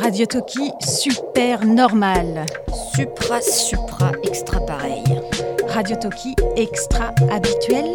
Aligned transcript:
Radio 0.00 0.26
Toki, 0.26 0.72
super 0.80 1.64
normal. 1.64 2.46
Supra, 2.94 3.40
supra, 3.40 4.12
extra 4.22 4.60
pareil. 4.60 5.04
Radio 5.68 5.96
Toki, 5.96 6.34
extra 6.56 7.14
habituel. 7.30 7.94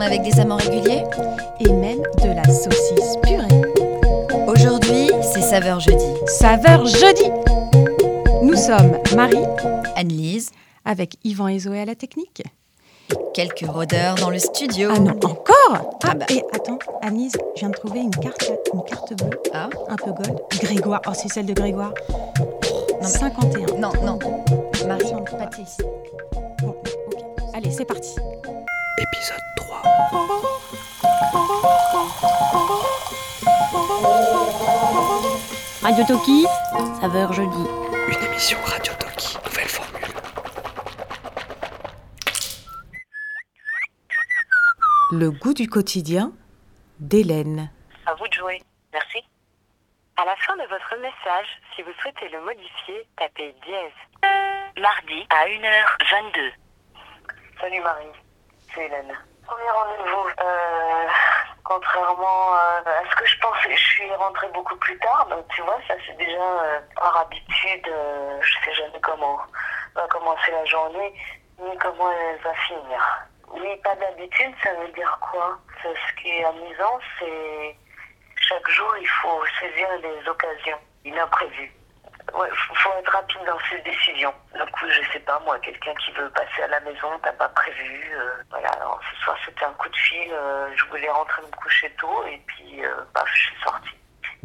Avec 0.00 0.22
des 0.22 0.40
amants 0.40 0.56
réguliers 0.56 1.04
Et 1.60 1.72
même 1.72 2.02
de 2.22 2.34
la 2.34 2.44
saucisse 2.44 3.16
purée. 3.22 3.62
Aujourd'hui, 4.48 5.10
c'est 5.22 5.42
saveur 5.42 5.78
jeudi. 5.78 6.04
Saveur 6.26 6.86
jeudi 6.86 7.30
Nous 8.42 8.56
sommes 8.56 8.98
Marie, 9.14 9.46
Anne-Lise, 9.94 10.50
avec 10.84 11.16
Yvan 11.24 11.48
et 11.48 11.60
Zoé 11.60 11.80
à 11.80 11.84
la 11.84 11.94
technique. 11.94 12.42
Quelques 13.32 13.64
rôdeurs 13.66 14.14
dans 14.16 14.30
le 14.30 14.38
studio. 14.38 14.90
Ah 14.94 14.98
non, 14.98 15.12
encore 15.22 15.98
Ah 16.04 16.14
bah. 16.14 16.26
Et 16.30 16.42
attends, 16.52 16.78
Anise, 17.00 17.32
je 17.54 17.60
viens 17.60 17.70
de 17.70 17.74
trouver 17.76 18.00
une 18.00 18.10
carte, 18.14 18.50
une 18.74 18.82
carte 18.84 19.14
bleue, 19.14 19.40
Ah, 19.54 19.68
un 19.88 19.96
peu 19.96 20.12
gold. 20.12 20.38
Grégoire, 20.60 21.00
oh 21.06 21.12
c'est 21.14 21.28
celle 21.32 21.46
de 21.46 21.54
Grégoire. 21.54 21.92
mais- 23.00 23.06
51. 23.06 23.76
non, 23.78 23.92
non. 24.04 24.18
Marie, 24.86 25.14
de 25.14 25.58
ici. 25.62 25.82
Bon, 26.62 26.68
ok. 26.70 26.92
Allez, 27.54 27.70
c'est 27.70 27.84
parti. 27.84 28.16
Épisode 28.98 29.42
3. 29.56 29.82
Radio 35.82 36.04
Toki, 36.06 36.46
saveur 37.00 37.32
jeudi. 37.32 37.64
Une 38.08 38.24
émission 38.26 38.58
Radio 38.64 38.92
Toki, 38.98 39.36
nouvelle 39.44 39.68
formule. 39.68 40.00
Le 45.14 45.30
goût 45.30 45.52
du 45.52 45.68
quotidien 45.68 46.32
d'Hélène. 46.98 47.70
À 48.06 48.14
vous 48.14 48.26
de 48.28 48.32
jouer. 48.32 48.62
Merci. 48.94 49.22
À 50.16 50.24
la 50.24 50.34
fin 50.36 50.56
de 50.56 50.62
votre 50.62 50.96
message, 51.02 51.46
si 51.76 51.82
vous 51.82 51.92
souhaitez 52.00 52.30
le 52.30 52.40
modifier, 52.40 53.06
tapez 53.18 53.54
dièse. 53.62 53.92
Mardi 54.80 55.26
à 55.28 55.44
1h22. 55.48 56.52
Salut 57.60 57.80
Marie, 57.80 58.06
c'est 58.74 58.86
Hélène. 58.86 59.12
Premier 59.44 59.70
rendez-vous. 59.70 60.28
Euh, 60.40 61.06
contrairement 61.62 62.54
à 62.54 62.82
ce 63.10 63.16
que 63.16 63.26
je 63.26 63.38
pensais, 63.40 63.76
je 63.76 63.82
suis 63.82 64.14
rentrée 64.14 64.48
beaucoup 64.54 64.76
plus 64.76 64.98
tard. 65.00 65.26
Donc 65.28 65.46
tu 65.54 65.60
vois, 65.60 65.78
ça 65.88 65.94
c'est 66.06 66.16
déjà 66.16 66.40
euh, 66.40 66.80
par 66.96 67.14
habitude. 67.18 67.86
euh, 67.88 68.40
je 68.40 68.54
sais 68.64 68.74
jamais 68.76 69.00
comment 69.02 69.40
va 69.94 70.06
commencer 70.08 70.50
la 70.52 70.64
journée, 70.64 71.12
ni 71.60 71.76
comment 71.76 72.10
elle 72.10 72.40
va 72.40 72.54
finir. 72.66 73.26
Oui, 73.52 73.76
pas 73.84 73.94
d'habitude, 73.96 74.54
ça 74.62 74.72
veut 74.74 74.88
dire 74.92 75.18
quoi? 75.20 75.58
Ce 75.82 76.22
qui 76.22 76.28
est 76.30 76.44
amusant, 76.44 76.98
c'est 77.18 77.76
chaque 78.36 78.68
jour, 78.70 78.94
il 79.00 79.08
faut 79.08 79.44
saisir 79.60 79.88
les 80.02 80.28
occasions 80.28 80.78
imprévues. 81.20 81.72
Ouais, 82.34 82.48
faut 82.74 82.92
être 82.98 83.12
rapide 83.12 83.44
dans 83.46 83.58
ses 83.68 83.78
décisions. 83.82 84.32
Du 84.54 84.70
coup, 84.72 84.86
je 84.88 85.12
sais 85.12 85.20
pas, 85.20 85.38
moi, 85.40 85.58
quelqu'un 85.58 85.94
qui 85.96 86.12
veut 86.12 86.30
passer 86.30 86.62
à 86.62 86.68
la 86.68 86.80
maison, 86.80 87.18
t'as 87.22 87.32
pas 87.32 87.48
prévu. 87.50 88.12
euh, 88.14 88.42
voilà, 88.50 88.70
ce 89.10 89.16
soir, 89.24 89.36
c'était 89.44 89.64
un 89.64 89.72
coup 89.74 89.88
de 89.88 89.96
fil. 89.96 90.32
euh, 90.32 90.70
je 90.76 90.84
voulais 90.86 91.10
rentrer 91.10 91.42
me 91.42 91.50
coucher 91.56 91.90
tôt 91.98 92.24
et 92.26 92.38
puis, 92.46 92.84
euh, 92.84 92.94
paf, 93.12 93.28
je 93.34 93.40
suis 93.48 93.60
sortie. 93.62 93.96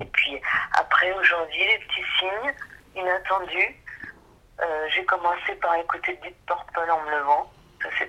Et 0.01 0.05
puis, 0.05 0.41
après, 0.73 1.13
aujourd'hui, 1.13 1.65
les 1.67 1.79
petits 1.79 2.05
signes 2.19 2.53
inattendus. 2.95 3.75
Euh, 4.59 4.87
J'ai 4.89 5.05
commencé 5.05 5.55
par 5.61 5.75
écouter 5.75 6.15
Deep 6.23 6.35
Purple 6.47 6.89
en 6.91 7.01
me 7.01 7.11
levant. 7.11 7.51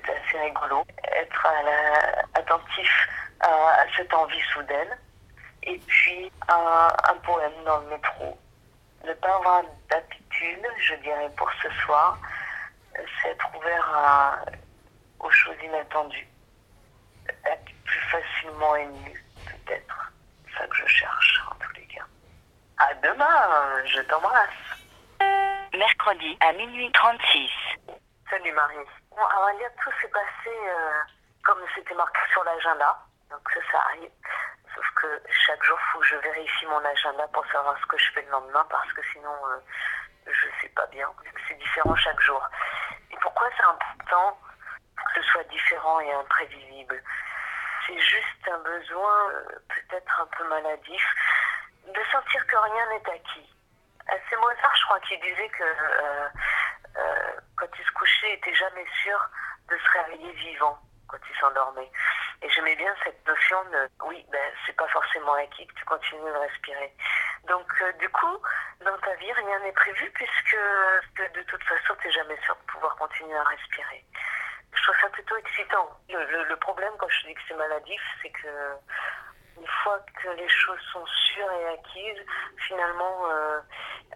C'était 0.08 0.20
assez 0.26 0.38
rigolo. 0.44 0.84
Être 1.12 1.46
à 1.46 1.62
la- 1.62 2.22
attentif 2.34 3.08
à, 3.40 3.48
à 3.48 3.86
cette 3.96 4.12
envie 4.14 4.40
soudaine. 4.52 4.96
Et 5.64 5.78
puis, 5.86 6.30
un, 6.48 6.88
un 7.10 7.14
poème 7.18 7.52
dans 7.64 7.78
le 7.80 7.88
métro. 7.90 8.38
Ne 9.04 9.12
pas 9.14 9.34
avoir 9.36 9.62
d'habitude, 9.90 10.66
je 10.78 10.94
dirais, 10.96 11.28
pour 11.36 11.50
ce 11.62 11.70
soir, 11.84 12.18
c'est 12.94 13.28
être 13.30 13.46
ouvert 13.56 13.88
à- 13.96 14.38
aux 15.20 15.30
choses 15.30 15.56
inattendues. 15.62 16.28
Être 17.44 17.64
plus 17.84 18.00
facilement 18.10 18.76
ému, 18.76 19.24
peut-être. 19.46 20.12
C'est 20.46 20.58
ça 20.58 20.66
que 20.66 20.76
je 20.76 20.86
cherche, 20.86 21.42
en 21.50 21.54
tous 21.56 21.72
les 21.74 21.86
cas. 21.86 22.04
À 22.78 22.94
demain, 22.94 23.84
je 23.84 24.00
t'embrasse. 24.02 24.48
Mercredi 25.76 26.36
à 26.40 26.52
minuit 26.54 26.90
36. 26.92 27.50
Salut 28.30 28.52
Marie. 28.52 28.76
Bon, 29.18 29.24
à 29.24 29.52
dire, 29.54 29.68
tout 29.82 29.90
s'est 30.00 30.08
passé 30.10 30.46
euh, 30.46 31.02
comme 31.42 31.58
c'était 31.74 31.94
marqué 31.94 32.20
sur 32.30 32.44
l'agenda. 32.44 32.96
Donc 33.30 33.40
ça, 33.52 33.58
ça 33.72 33.78
arrive. 33.88 34.10
Sauf 34.72 34.88
que 34.94 35.20
chaque 35.44 35.60
jour, 35.64 35.76
il 35.76 35.90
faut 35.90 35.98
que 35.98 36.06
je 36.06 36.16
vérifie 36.18 36.66
mon 36.66 36.84
agenda 36.84 37.26
pour 37.32 37.44
savoir 37.46 37.76
ce 37.80 37.86
que 37.86 37.98
je 37.98 38.12
fais 38.12 38.22
le 38.22 38.30
lendemain 38.30 38.64
parce 38.70 38.92
que 38.92 39.02
sinon, 39.12 39.34
euh, 39.48 39.58
je 40.30 40.46
sais 40.60 40.68
pas 40.68 40.86
bien. 40.86 41.10
C'est 41.48 41.58
différent 41.58 41.96
chaque 41.96 42.20
jour. 42.20 42.40
Et 43.10 43.16
pourquoi 43.20 43.48
c'est 43.56 43.64
important 43.64 44.38
que 44.94 45.20
ce 45.20 45.28
soit 45.32 45.44
différent 45.44 45.98
et 45.98 46.12
imprévisible? 46.12 47.02
C'est 47.88 47.98
juste 47.98 48.48
un 48.52 48.58
besoin, 48.58 49.30
euh, 49.30 49.58
peut-être 49.68 50.20
un 50.20 50.26
peu 50.26 50.48
maladif, 50.48 51.04
de 51.88 52.00
sentir 52.12 52.46
que 52.46 52.56
rien 52.56 52.86
n'est 52.90 53.10
acquis. 53.10 53.52
C'est 54.30 54.36
Mozart, 54.36 54.76
je 54.76 54.84
crois, 54.84 55.00
qui 55.00 55.18
disait 55.18 55.48
que 55.48 55.64
quand 57.58 57.68
il 57.78 57.84
se 57.84 57.92
couchait, 57.92 58.28
il 58.28 58.34
n'était 58.34 58.54
jamais 58.54 58.86
sûr 59.02 59.18
de 59.68 59.76
se 59.76 59.98
réveiller 59.98 60.32
vivant 60.32 60.78
quand 61.08 61.18
il 61.28 61.36
s'endormait. 61.38 61.90
Et 62.42 62.50
j'aimais 62.50 62.76
bien 62.76 62.94
cette 63.02 63.26
notion 63.26 63.64
de, 63.64 63.88
oui, 64.04 64.24
ben, 64.30 64.52
c'est 64.64 64.76
pas 64.76 64.86
forcément 64.88 65.34
acquis 65.34 65.66
que 65.66 65.74
tu 65.74 65.84
continues 65.84 66.30
de 66.30 66.38
respirer. 66.38 66.94
Donc, 67.48 67.66
euh, 67.82 67.92
du 67.94 68.08
coup, 68.10 68.38
dans 68.84 68.96
ta 68.98 69.14
vie, 69.14 69.32
rien 69.32 69.58
n'est 69.60 69.72
prévu 69.72 70.10
puisque 70.12 70.56
de, 71.34 71.42
toute 71.42 71.62
façon, 71.64 71.94
tu 72.00 72.06
n'es 72.06 72.12
jamais 72.12 72.38
sûr 72.44 72.54
de 72.54 72.72
pouvoir 72.72 72.94
continuer 72.96 73.36
à 73.36 73.44
respirer. 73.44 74.04
Je 74.72 74.82
trouve 74.82 74.96
ça 75.00 75.08
plutôt 75.08 75.36
excitant. 75.36 75.88
Le 76.10 76.56
problème, 76.56 76.92
quand 76.98 77.08
je 77.08 77.26
dis 77.26 77.34
que 77.34 77.40
c'est 77.48 77.54
maladif, 77.56 78.00
c'est 78.22 78.30
que 78.30 78.76
une 79.56 79.66
fois 79.82 79.98
que 80.22 80.28
les 80.28 80.48
choses 80.48 80.80
sont 80.92 81.06
sûres 81.06 81.50
et 81.52 81.68
acquises, 81.74 82.24
finalement, 82.68 83.30
euh, 83.30 83.60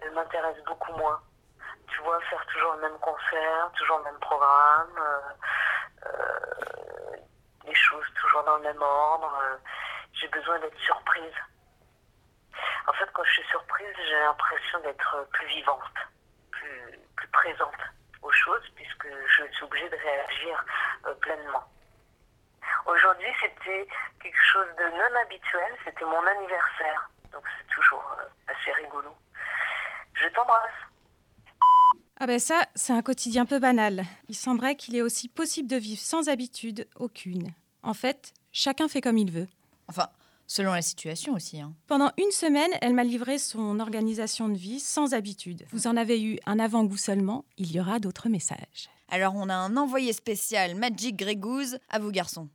elles 0.01 0.13
m'intéressent 0.13 0.65
beaucoup 0.65 0.93
moins. 0.93 1.21
Tu 1.93 2.01
vois, 2.01 2.19
faire 2.23 2.45
toujours 2.47 2.73
le 2.75 2.81
même 2.81 2.99
concert, 3.01 3.71
toujours 3.77 3.99
le 3.99 4.05
même 4.05 4.19
programme, 4.21 4.99
euh, 4.99 6.07
euh, 6.07 7.17
les 7.65 7.75
choses 7.75 8.07
toujours 8.21 8.43
dans 8.45 8.57
le 8.57 8.63
même 8.63 8.81
ordre. 8.83 9.39
euh, 9.45 9.57
j'ai 10.15 10.29
besoin 10.29 10.59
d'être 10.61 10.79
surprise. 10.79 11.35
En 12.87 12.93
fait, 12.95 13.09
quand 13.13 13.25
je 13.25 13.33
suis 13.33 13.45
surprise, 13.45 13.95
j'ai 13.97 14.19
l'impression 14.21 14.81
d'être 14.81 15.29
plus 15.33 15.47
vivante, 15.47 15.95
plus, 16.51 16.99
plus 17.17 17.29
présente 17.29 17.81
aux 18.23 18.33
choses, 18.33 18.69
puisque 18.75 19.07
je 19.09 19.45
suis 19.53 19.65
obligée 19.65 19.89
de 19.91 19.97
réagir 19.97 20.65
pleinement. 21.21 21.65
Aujourd'hui, 22.87 23.33
c'était 23.41 23.87
quelque 24.21 24.43
chose 24.53 24.69
de 24.77 24.85
non 24.85 25.21
habituel, 25.23 25.77
c'était 25.85 26.05
mon 26.05 26.27
anniversaire. 26.27 27.11
Donc 27.33 27.45
c'est 27.59 27.75
toujours 27.75 28.17
assez 28.49 28.73
rigolo. 28.73 29.15
Je 30.15 30.29
t'embrasse. 30.29 30.92
Ah 32.25 32.27
ben 32.29 32.39
ça, 32.39 32.69
c'est 32.77 32.93
un 32.93 33.03
quotidien 33.03 33.47
peu 33.47 33.59
banal. 33.59 34.05
Il 34.29 34.37
semblerait 34.37 34.77
qu'il 34.77 34.95
est 34.95 35.03
aussi 35.03 35.27
possible 35.29 35.69
de 35.69 35.75
vivre 35.75 36.01
sans 36.01 36.29
habitude 36.29 36.87
aucune. 36.95 37.53
En 37.83 37.95
fait, 37.95 38.33
chacun 38.53 38.87
fait 38.87 39.01
comme 39.01 39.19
il 39.19 39.33
veut. 39.33 39.49
Enfin, 39.89 40.09
selon 40.47 40.71
la 40.73 40.83
situation 40.83 41.35
aussi. 41.35 41.61
Hein. 41.61 41.75
Pendant 41.89 42.13
une 42.19 42.31
semaine, 42.31 42.71
elle 42.81 42.95
m'a 42.95 43.03
livré 43.03 43.39
son 43.39 43.81
organisation 43.81 44.49
de 44.49 44.57
vie 44.57 44.79
sans 44.79 45.15
habitude. 45.15 45.67
Vous 45.73 45.89
en 45.89 45.97
avez 45.97 46.23
eu 46.23 46.39
un 46.47 46.61
avant-goût 46.61 46.97
seulement, 46.97 47.45
il 47.57 47.73
y 47.73 47.81
aura 47.81 47.99
d'autres 47.99 48.29
messages. 48.29 48.89
Alors, 49.09 49.35
on 49.35 49.49
a 49.49 49.57
un 49.57 49.77
envoyé 49.77 50.13
spécial 50.13 50.77
Magic 50.77 51.17
Grégouze 51.17 51.79
à 51.89 51.99
vous, 51.99 52.13
garçons. 52.13 52.49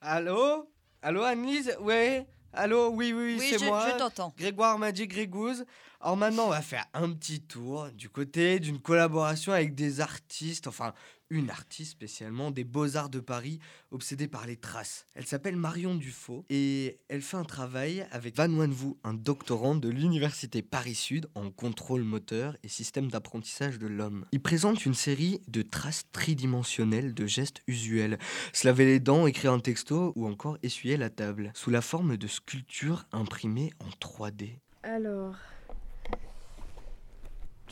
Allô? 0.00 0.66
Allô 1.02 1.24
Annelise 1.24 1.76
Ouais 1.82 2.26
Allô? 2.54 2.88
Oui, 2.88 3.12
oui, 3.12 3.36
Oui, 3.38 3.48
c'est 3.50 3.58
je, 3.58 3.66
moi. 3.66 3.86
je 3.86 3.98
t'entends. 3.98 4.32
Grégoire 4.38 4.78
Magic 4.78 5.10
Grégouze. 5.10 5.66
Alors 6.04 6.18
maintenant, 6.18 6.48
on 6.48 6.50
va 6.50 6.60
faire 6.60 6.84
un 6.92 7.10
petit 7.12 7.40
tour 7.40 7.88
du 7.94 8.10
côté 8.10 8.60
d'une 8.60 8.78
collaboration 8.78 9.54
avec 9.54 9.74
des 9.74 10.02
artistes, 10.02 10.66
enfin 10.66 10.92
une 11.30 11.48
artiste 11.48 11.92
spécialement 11.92 12.50
des 12.50 12.62
Beaux-Arts 12.62 13.08
de 13.08 13.20
Paris, 13.20 13.58
obsédée 13.90 14.28
par 14.28 14.46
les 14.46 14.58
traces. 14.58 15.06
Elle 15.14 15.24
s'appelle 15.24 15.56
Marion 15.56 15.94
Dufaux 15.94 16.44
et 16.50 17.00
elle 17.08 17.22
fait 17.22 17.38
un 17.38 17.44
travail 17.44 18.06
avec 18.10 18.36
Van 18.36 18.50
Wanvou, 18.50 18.98
un 19.02 19.14
doctorant 19.14 19.76
de 19.76 19.88
l'Université 19.88 20.60
Paris-Sud 20.60 21.26
en 21.34 21.50
contrôle 21.50 22.02
moteur 22.02 22.54
et 22.62 22.68
système 22.68 23.10
d'apprentissage 23.10 23.78
de 23.78 23.86
l'homme. 23.86 24.26
Il 24.30 24.42
présente 24.42 24.84
une 24.84 24.92
série 24.92 25.40
de 25.48 25.62
traces 25.62 26.04
tridimensionnelles 26.12 27.14
de 27.14 27.24
gestes 27.24 27.62
usuels 27.66 28.18
se 28.52 28.66
laver 28.66 28.84
les 28.84 29.00
dents, 29.00 29.26
écrire 29.26 29.54
un 29.54 29.60
texto 29.60 30.12
ou 30.16 30.26
encore 30.26 30.58
essuyer 30.62 30.98
la 30.98 31.08
table, 31.08 31.50
sous 31.54 31.70
la 31.70 31.80
forme 31.80 32.18
de 32.18 32.26
sculptures 32.26 33.06
imprimées 33.10 33.72
en 33.80 33.88
3D. 34.06 34.58
Alors, 34.82 35.34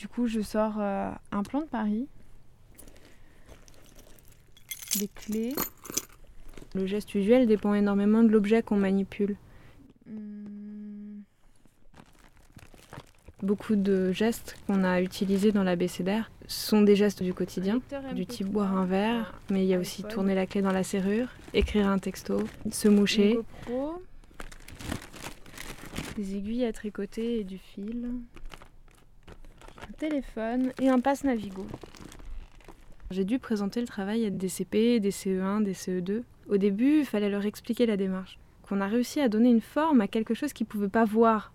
du 0.02 0.08
coup, 0.08 0.26
je 0.26 0.40
sors 0.40 0.80
euh, 0.80 1.12
un 1.30 1.44
plan 1.44 1.60
de 1.60 1.66
Paris, 1.66 2.08
des 4.98 5.06
clés. 5.06 5.54
Le 6.74 6.86
geste 6.86 7.14
usuel 7.14 7.46
dépend 7.46 7.72
énormément 7.72 8.24
de 8.24 8.28
l'objet 8.28 8.64
qu'on 8.64 8.74
manipule. 8.74 9.36
Hmm. 10.08 11.20
Beaucoup 13.44 13.76
de 13.76 14.10
gestes 14.10 14.56
qu'on 14.66 14.82
a 14.82 15.00
utilisés 15.00 15.52
dans 15.52 15.62
l'abécédaire 15.62 16.32
sont 16.48 16.82
des 16.82 16.96
gestes 16.96 17.22
du 17.22 17.32
quotidien, 17.32 17.80
du 18.12 18.26
type 18.26 18.48
boire 18.48 18.76
un 18.76 18.86
verre, 18.86 19.38
mais 19.50 19.62
il 19.62 19.68
y 19.68 19.74
a 19.74 19.78
aussi 19.78 20.02
tourner 20.02 20.34
la 20.34 20.46
clé 20.46 20.62
dans 20.62 20.72
la 20.72 20.82
serrure, 20.82 21.28
écrire 21.54 21.86
un 21.86 22.00
texto, 22.00 22.42
se 22.72 22.88
moucher. 22.88 23.38
Des 26.16 26.34
aiguilles 26.34 26.64
à 26.64 26.72
tricoter 26.72 27.38
et 27.38 27.44
du 27.44 27.58
fil. 27.58 28.08
Téléphone 30.06 30.72
et 30.80 30.88
un 30.88 30.98
passe 30.98 31.22
Navigo. 31.22 31.64
J'ai 33.12 33.24
dû 33.24 33.38
présenter 33.38 33.80
le 33.80 33.86
travail 33.86 34.26
à 34.26 34.30
des 34.30 34.48
CP, 34.48 34.98
des 34.98 35.12
CE1, 35.12 35.62
des 35.62 35.74
CE2. 35.74 36.22
Au 36.48 36.56
début, 36.56 36.98
il 36.98 37.04
fallait 37.04 37.30
leur 37.30 37.46
expliquer 37.46 37.86
la 37.86 37.96
démarche. 37.96 38.36
Qu'on 38.62 38.80
a 38.80 38.88
réussi 38.88 39.20
à 39.20 39.28
donner 39.28 39.48
une 39.48 39.60
forme 39.60 40.00
à 40.00 40.08
quelque 40.08 40.34
chose 40.34 40.52
qu'ils 40.52 40.66
ne 40.66 40.70
pouvaient 40.72 40.88
pas 40.88 41.04
voir. 41.04 41.52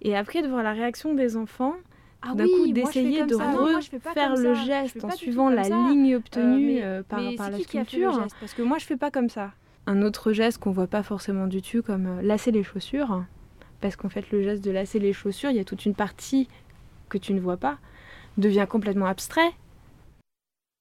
Et 0.00 0.16
après, 0.16 0.42
de 0.42 0.48
voir 0.48 0.64
la 0.64 0.72
réaction 0.72 1.14
des 1.14 1.36
enfants, 1.36 1.76
Ah 2.20 2.34
d'un 2.34 2.46
oui, 2.46 2.50
coup 2.52 2.72
d'essayer 2.72 3.22
de 3.26 3.36
pas 3.36 3.52
refaire 3.52 4.34
le 4.34 4.54
geste 4.54 5.04
en 5.04 5.10
suivant 5.12 5.48
la 5.48 5.62
ça. 5.62 5.76
ligne 5.88 6.14
Euh, 6.14 6.18
obtenue 6.18 6.66
mais- 6.74 6.82
euh, 6.82 7.02
par, 7.04 7.20
mais 7.20 7.36
par 7.36 7.46
c'est 7.46 7.52
la 7.52 7.58
qui 7.58 7.64
qui 7.66 7.78
a 7.78 7.84
fait 7.84 7.96
le 7.98 8.02
sculpture. 8.02 8.22
geste? 8.24 8.36
Parce 8.40 8.54
que 8.54 8.62
moi, 8.62 8.78
je 8.78 8.86
fais 8.86 8.96
pas 8.96 9.12
comme 9.12 9.28
ça. 9.28 9.52
Un 9.86 10.02
autre 10.02 10.32
geste 10.32 10.58
qu'on 10.58 10.72
voit 10.72 10.88
pas 10.88 11.04
forcément 11.04 11.46
du 11.46 11.62
tout, 11.62 11.80
comme 11.82 12.06
euh, 12.18 12.22
lasser 12.22 12.50
les 12.50 12.64
chaussures. 12.64 13.22
Parce 13.80 13.94
qu'en 13.94 14.08
fait, 14.08 14.32
le 14.32 14.42
geste 14.42 14.64
de 14.64 14.72
lasser 14.72 14.98
les 14.98 15.12
chaussures, 15.12 15.50
il 15.50 15.56
y 15.58 15.60
a 15.60 15.64
toute 15.64 15.86
une 15.86 15.94
partie 15.94 16.48
que 17.12 17.18
tu 17.18 17.34
ne 17.34 17.40
vois 17.40 17.58
pas, 17.58 17.78
devient 18.38 18.66
complètement 18.68 19.06
abstrait. 19.06 19.52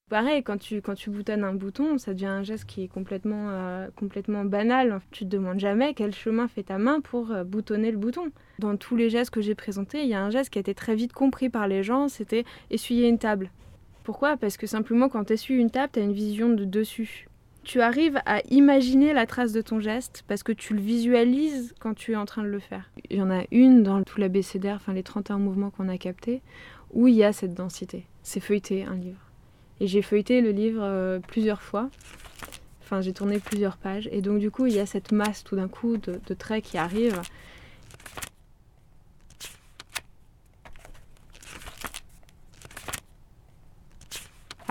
Pareil, 0.10 0.44
quand 0.44 0.58
tu, 0.58 0.82
quand 0.82 0.96
tu 0.96 1.10
boutonnes 1.10 1.44
un 1.44 1.54
bouton, 1.54 1.98
ça 1.98 2.14
devient 2.14 2.26
un 2.26 2.44
geste 2.44 2.66
qui 2.66 2.84
est 2.84 2.88
complètement, 2.88 3.50
euh, 3.50 3.88
complètement 3.96 4.44
banal. 4.44 5.00
Tu 5.12 5.24
te 5.24 5.30
demandes 5.30 5.60
jamais 5.60 5.94
quel 5.94 6.14
chemin 6.14 6.48
fait 6.50 6.64
ta 6.64 6.78
main 6.78 7.00
pour 7.00 7.32
euh, 7.32 7.44
boutonner 7.46 7.92
le 7.92 7.98
bouton. 7.98 8.32
Dans 8.60 8.76
tous 8.76 8.98
les 8.98 9.10
gestes 9.10 9.32
que 9.32 9.42
j'ai 9.42 9.56
présentés, 9.56 10.04
il 10.04 10.10
y 10.10 10.14
a 10.14 10.22
un 10.22 10.30
geste 10.30 10.50
qui 10.50 10.60
a 10.60 10.62
été 10.62 10.74
très 10.74 10.96
vite 10.96 11.14
compris 11.14 11.50
par 11.50 11.68
les 11.68 11.82
gens, 11.82 12.10
c'était 12.10 12.44
essuyer 12.70 13.08
une 13.08 13.20
table. 13.20 13.52
Pourquoi? 14.04 14.36
Parce 14.36 14.58
que 14.58 14.68
simplement 14.68 15.08
quand 15.08 15.26
tu 15.26 15.34
essuies 15.34 15.56
une 15.56 15.72
table, 15.72 15.92
tu 15.94 16.00
as 16.00 16.04
une 16.04 16.14
vision 16.14 16.50
de 16.50 16.66
dessus. 16.66 17.30
Tu 17.64 17.80
arrives 17.80 18.20
à 18.26 18.42
imaginer 18.50 19.14
la 19.14 19.28
trace 19.28 19.52
de 19.54 19.62
ton 19.62 19.80
geste 19.80 20.24
parce 20.28 20.42
que 20.42 20.52
tu 20.52 20.74
le 20.74 20.82
visualises 20.82 21.76
quand 21.80 21.94
tu 21.94 22.14
es 22.14 22.16
en 22.16 22.26
train 22.26 22.42
de 22.42 22.48
le 22.48 22.60
faire. 22.60 22.90
Il 23.10 23.18
y 23.18 23.22
en 23.22 23.30
a 23.30 23.44
une 23.52 23.84
dans 23.84 24.02
tout 24.04 24.20
l'abécédaire, 24.20 24.78
enfin 24.78 24.94
les 24.94 25.04
31 25.04 25.38
mouvements 25.38 25.70
qu'on 25.70 25.88
a 25.88 25.98
captés, 25.98 26.42
où 26.92 27.08
il 27.08 27.16
y 27.16 27.24
a 27.24 27.34
cette 27.34 27.54
densité. 27.54 28.08
C'est 28.24 28.40
feuilleter 28.40 28.84
un 28.84 28.96
livre. 28.96 29.20
Et 29.80 29.88
j'ai 29.88 30.02
feuilleté 30.02 30.42
le 30.42 30.52
livre 30.52 30.82
euh, 30.84 31.20
plusieurs 31.20 31.62
fois. 31.62 31.90
Enfin, 32.82 33.02
j'ai 33.02 33.14
tourné 33.14 33.40
plusieurs 33.40 33.78
pages. 33.78 34.10
Et 34.12 34.22
donc, 34.22 34.40
du 34.40 34.52
coup, 34.52 34.66
il 34.66 34.74
y 34.74 34.80
a 34.80 34.86
cette 34.86 35.12
masse 35.12 35.44
tout 35.44 35.56
d'un 35.56 35.68
coup 35.68 35.98
de, 35.98 36.20
de 36.26 36.34
traits 36.34 36.64
qui 36.64 36.78
arrivent. 36.78 37.22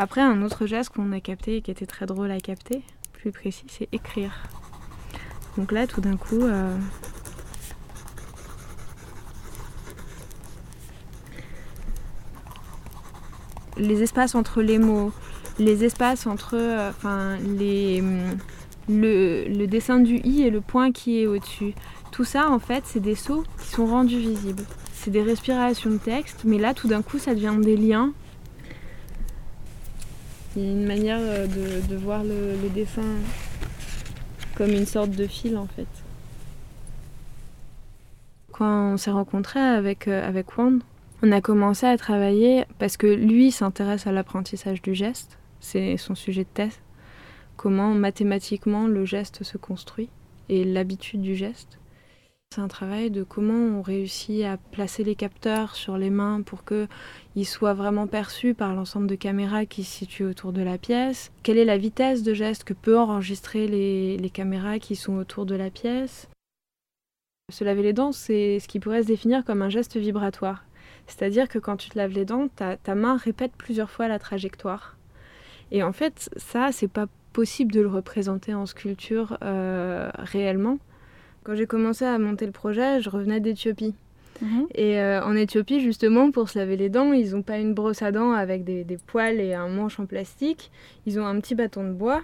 Après, 0.03 0.23
un 0.23 0.41
autre 0.41 0.65
geste 0.65 0.95
qu'on 0.95 1.13
a 1.13 1.21
capté 1.21 1.57
et 1.57 1.61
qui 1.61 1.71
était 1.71 1.85
très 1.85 2.07
drôle 2.07 2.31
à 2.31 2.41
capter, 2.41 2.81
plus 3.13 3.33
précis, 3.33 3.67
c'est 3.69 3.87
écrire. 3.93 4.33
Donc 5.59 5.73
là, 5.73 5.87
tout 5.87 6.01
d'un 6.01 6.17
coup, 6.17 6.41
euh, 6.41 6.75
les 13.77 14.03
espaces 14.03 14.35
entre 14.35 14.63
les 14.63 14.79
mots, 14.79 15.13
les 15.59 15.85
espaces 15.85 16.27
entre 16.27 16.55
euh, 16.55 16.89
enfin, 16.89 17.37
les, 17.37 18.01
hum, 18.01 18.39
le, 18.89 19.45
le 19.49 19.67
dessin 19.67 20.01
du 20.01 20.17
i 20.25 20.45
et 20.45 20.51
le 20.51 20.63
point 20.63 20.93
qui 20.93 21.21
est 21.21 21.27
au-dessus. 21.27 21.75
Tout 22.11 22.25
ça, 22.25 22.51
en 22.51 22.59
fait, 22.59 22.85
c'est 22.87 23.01
des 23.01 23.15
sauts 23.15 23.45
qui 23.61 23.69
sont 23.69 23.85
rendus 23.85 24.19
visibles. 24.19 24.65
C'est 24.95 25.11
des 25.11 25.23
respirations 25.23 25.91
de 25.91 25.99
texte, 25.99 26.45
mais 26.47 26.57
là, 26.57 26.73
tout 26.73 26.89
d'un 26.89 27.03
coup, 27.03 27.19
ça 27.19 27.35
devient 27.35 27.57
des 27.61 27.77
liens. 27.77 28.15
Il 30.57 30.63
y 30.65 30.69
a 30.69 30.71
une 30.71 30.87
manière 30.87 31.21
euh, 31.21 31.47
de, 31.47 31.97
voir 31.97 32.25
le, 32.25 32.57
le 32.57 32.85
comme 34.57 34.71
une 34.71 34.87
sorte 34.87 35.11
de 35.11 35.27
fil, 35.27 35.57
en 35.57 35.67
fait. 35.67 35.87
Quand 38.53 38.93
on 38.93 38.97
s'est 38.97 39.11
rencontrés 39.11 39.61
avec, 39.61 40.09
euh, 40.09 40.27
avec 40.27 40.59
Wand, 40.59 40.81
on 41.23 41.33
a 41.33 41.41
commencé 41.41 41.87
à 41.87 41.97
travailler 41.97 42.65
parce 42.79 42.97
que 42.97 43.07
lui 43.07 43.53
s'intéresse 43.53 44.07
à 44.07 44.13
l'apprentissage 44.13 44.83
du 44.83 44.95
geste, 44.95 45.39
c'est 45.61 45.97
son 45.97 46.15
sujet 46.15 46.45
de 46.45 46.49
thèse, 46.53 46.81
comment 47.57 47.95
mathématiquement 47.95 48.87
le 48.87 49.05
geste 49.05 49.45
se 49.45 49.59
construit 49.59 50.09
et 50.49 50.65
l'habitude 50.65 51.23
du 51.23 51.37
geste. 51.37 51.80
C'est 52.53 52.63
un 52.63 52.67
travail 52.67 53.13
de 53.13 53.23
comment 53.23 53.79
on 53.79 53.81
réussit 53.81 54.43
à 54.43 54.57
placer 54.57 55.05
les 55.05 55.15
capteurs 55.15 55.77
sur 55.77 55.97
les 55.97 56.11
mains 56.11 56.43
pour 56.43 56.65
qu'ils 56.65 57.47
soient 57.47 57.75
vraiment 57.75 58.09
perçus 58.09 58.55
par 58.55 58.75
l'ensemble 58.75 59.07
de 59.07 59.15
caméras 59.15 59.67
qui 59.67 59.85
se 59.85 59.99
situent 59.99 60.25
autour 60.25 60.53
de 60.53 60.61
la 60.61 60.77
pièce. 60.77 61.31
Quelle 61.45 61.59
est 61.59 61.65
la 61.65 61.79
vitesse 61.79 62.25
de 62.25 62.35
geste 62.35 62.65
que 62.65 62.73
peut 62.73 62.99
enregistrer 62.99 63.69
les, 63.69 64.31
caméras 64.31 64.81
qui 64.81 64.97
sont 64.97 65.17
autour 65.17 65.47
de 65.47 65.55
la 65.55 65.71
pièce? 65.71 66.29
Se 67.53 67.63
laver 67.63 67.85
les 67.85 67.93
dents, 67.93 68.11
c'est 68.11 68.59
ce 68.59 68.67
qui 68.67 68.81
pourrait 68.81 69.05
se 69.05 69.07
définir 69.07 69.45
comme 69.45 69.63
un 69.63 69.71
geste 69.71 69.97
vibratoire. 69.97 70.65
C'est-à-dire 71.07 71.49
que 71.49 71.61
quand 71.61 71.77
tu 71.77 71.89
te 71.89 71.97
laves 71.97 72.15
les 72.15 72.25
dents, 72.25 72.49
ta, 72.49 72.77
ta 72.77 72.97
main 72.97 73.17
répète 73.17 73.53
plusieurs 73.57 73.93
fois 73.93 74.09
la 74.09 74.19
trajectoire. 74.19 74.97
Et 75.71 75.85
en 75.85 75.93
fait, 75.93 76.29
ça, 76.37 76.73
c'est 76.73 76.89
pas 76.89 77.07
possible 77.33 77.71
de 77.71 77.81
le 77.81 77.89
représenter 77.89 78.55
en 78.55 78.67
sculpture 78.67 79.39
euh, 79.45 80.11
réellement. 80.19 80.81
Quand 81.45 81.55
j'ai 81.55 81.67
commencé 81.67 82.05
à 82.05 82.19
monter 82.19 82.47
le 82.47 82.53
projet, 82.53 83.01
je 83.01 83.09
revenais 83.11 83.41
d'Éthiopie. 83.41 83.95
Et 84.75 84.99
euh, 84.99 85.23
en 85.23 85.37
Éthiopie, 85.37 85.81
justement, 85.81 86.31
pour 86.31 86.49
se 86.49 86.59
laver 86.59 86.77
les 86.77 86.89
dents, 86.89 87.13
ils 87.13 87.33
n'ont 87.33 87.43
pas 87.43 87.59
une 87.59 87.75
brosse 87.75 88.01
à 88.03 88.11
dents 88.11 88.33
avec 88.33 88.65
des, 88.65 88.85
des 88.85 88.97
poils 88.97 89.39
et 89.41 89.53
un 89.53 89.69
manche 89.69 90.01
en 90.01 90.07
plastique. 90.07 90.71
Ils 91.07 91.21
ont 91.21 91.27
un 91.27 91.39
petit 91.41 91.55
bâton 91.55 91.85
de 91.85 91.93
bois. 91.93 92.23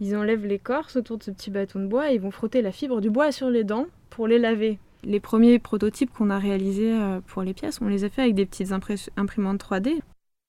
Ils 0.00 0.16
enlèvent 0.16 0.46
l'écorce 0.46 0.96
autour 0.96 1.18
de 1.18 1.22
ce 1.22 1.30
petit 1.30 1.50
bâton 1.50 1.80
de 1.80 1.86
bois 1.86 2.10
et 2.10 2.14
ils 2.14 2.20
vont 2.20 2.30
frotter 2.30 2.62
la 2.62 2.72
fibre 2.72 3.00
du 3.02 3.10
bois 3.10 3.30
sur 3.30 3.50
les 3.50 3.62
dents 3.62 3.86
pour 4.10 4.26
les 4.26 4.38
laver. 4.38 4.78
Les 5.04 5.20
premiers 5.20 5.58
prototypes 5.58 6.10
qu'on 6.12 6.30
a 6.30 6.38
réalisés 6.38 6.92
euh, 6.94 7.20
pour 7.26 7.42
les 7.42 7.52
pièces, 7.52 7.78
on 7.82 7.88
les 7.88 8.04
a 8.04 8.08
fait 8.08 8.22
avec 8.22 8.34
des 8.34 8.46
petites 8.46 8.72
imprimantes 9.16 9.62
3D. 9.62 10.00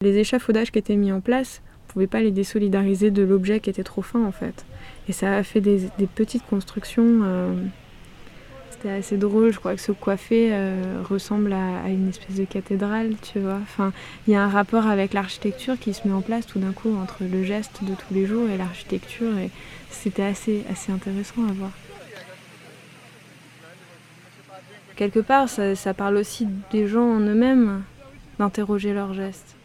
Les 0.01 0.17
échafaudages 0.17 0.71
qui 0.71 0.79
étaient 0.79 0.95
mis 0.95 1.11
en 1.11 1.19
place, 1.19 1.61
on 1.65 1.87
ne 1.89 1.93
pouvait 1.93 2.07
pas 2.07 2.21
les 2.21 2.31
désolidariser 2.31 3.11
de 3.11 3.23
l'objet 3.23 3.59
qui 3.59 3.69
était 3.69 3.83
trop 3.83 4.01
fin 4.01 4.23
en 4.23 4.31
fait. 4.31 4.65
Et 5.09 5.11
ça 5.11 5.35
a 5.35 5.43
fait 5.43 5.61
des, 5.61 5.89
des 5.97 6.07
petites 6.07 6.45
constructions. 6.45 7.19
euh, 7.23 7.53
C'était 8.85 8.97
assez 8.97 9.17
drôle, 9.17 9.51
je 9.51 9.57
crois 9.57 9.73
que 9.73 9.81
ce 9.81 9.91
coiffé 9.91 10.49
euh, 10.51 11.01
ressemble 11.09 11.53
à, 11.53 11.89
une 11.89 12.09
espèce 12.09 12.35
de 12.35 12.45
cathédrale, 12.45 13.15
tu 13.19 13.39
vois. 13.39 13.57
Enfin, 13.63 13.91
il 14.27 14.33
y 14.33 14.35
a 14.35 14.43
un 14.43 14.47
rapport 14.47 14.85
avec 14.85 15.15
l'architecture 15.15 15.79
qui 15.79 15.95
se 15.95 16.07
met 16.07 16.13
en 16.13 16.21
place 16.21 16.45
tout 16.45 16.59
d'un 16.59 16.71
coup 16.71 16.95
entre 16.95 17.23
le 17.23 17.43
geste 17.43 17.83
de 17.83 17.95
tous 17.95 18.13
les 18.13 18.27
jours 18.27 18.47
et 18.47 18.57
l'architecture. 18.57 19.35
Et 19.39 19.49
c'était 19.89 20.21
assez, 20.21 20.63
assez 20.71 20.91
intéressant 20.91 21.47
à 21.49 21.53
voir. 21.53 21.71
Quelque 24.95 25.19
part, 25.19 25.49
ça 25.49 25.93
parle 25.95 26.17
aussi 26.17 26.47
des 26.71 26.87
gens 26.87 27.09
en 27.09 27.21
eux-mêmes, 27.21 27.81
d'interroger 28.37 28.93
leurs 28.93 29.15
gestes. 29.15 29.55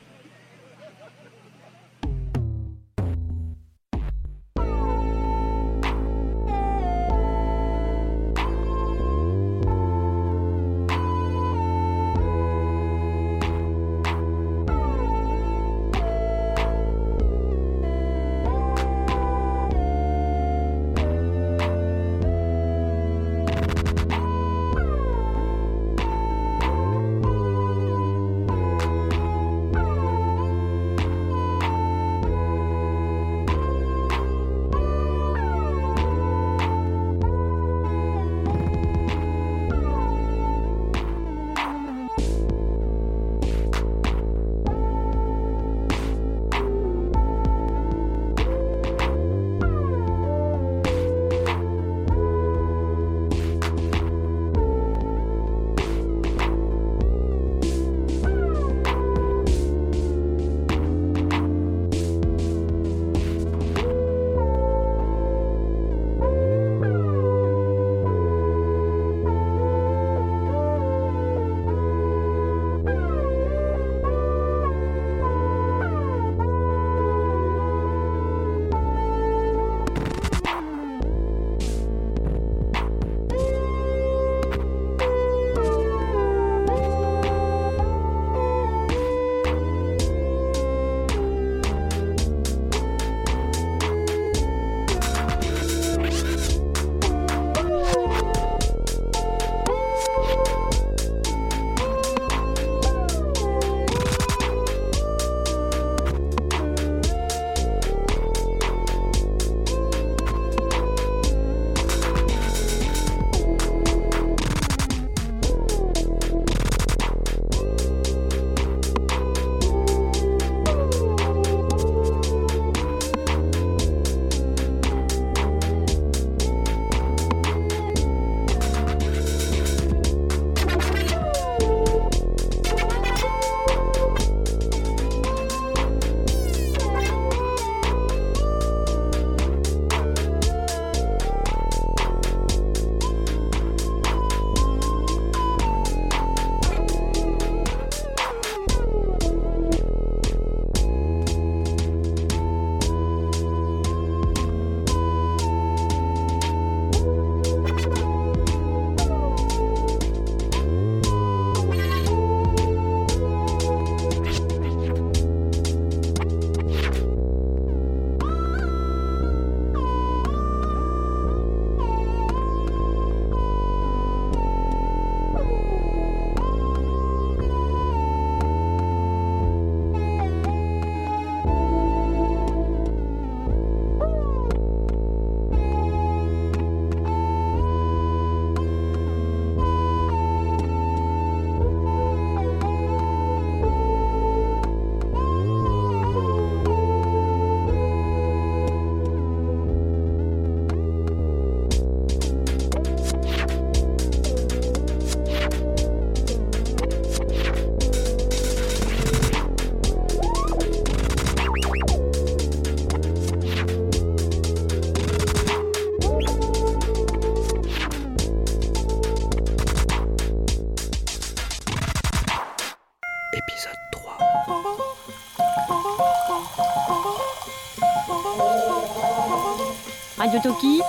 Radio 230.40 230.54
Toki, 230.54 230.80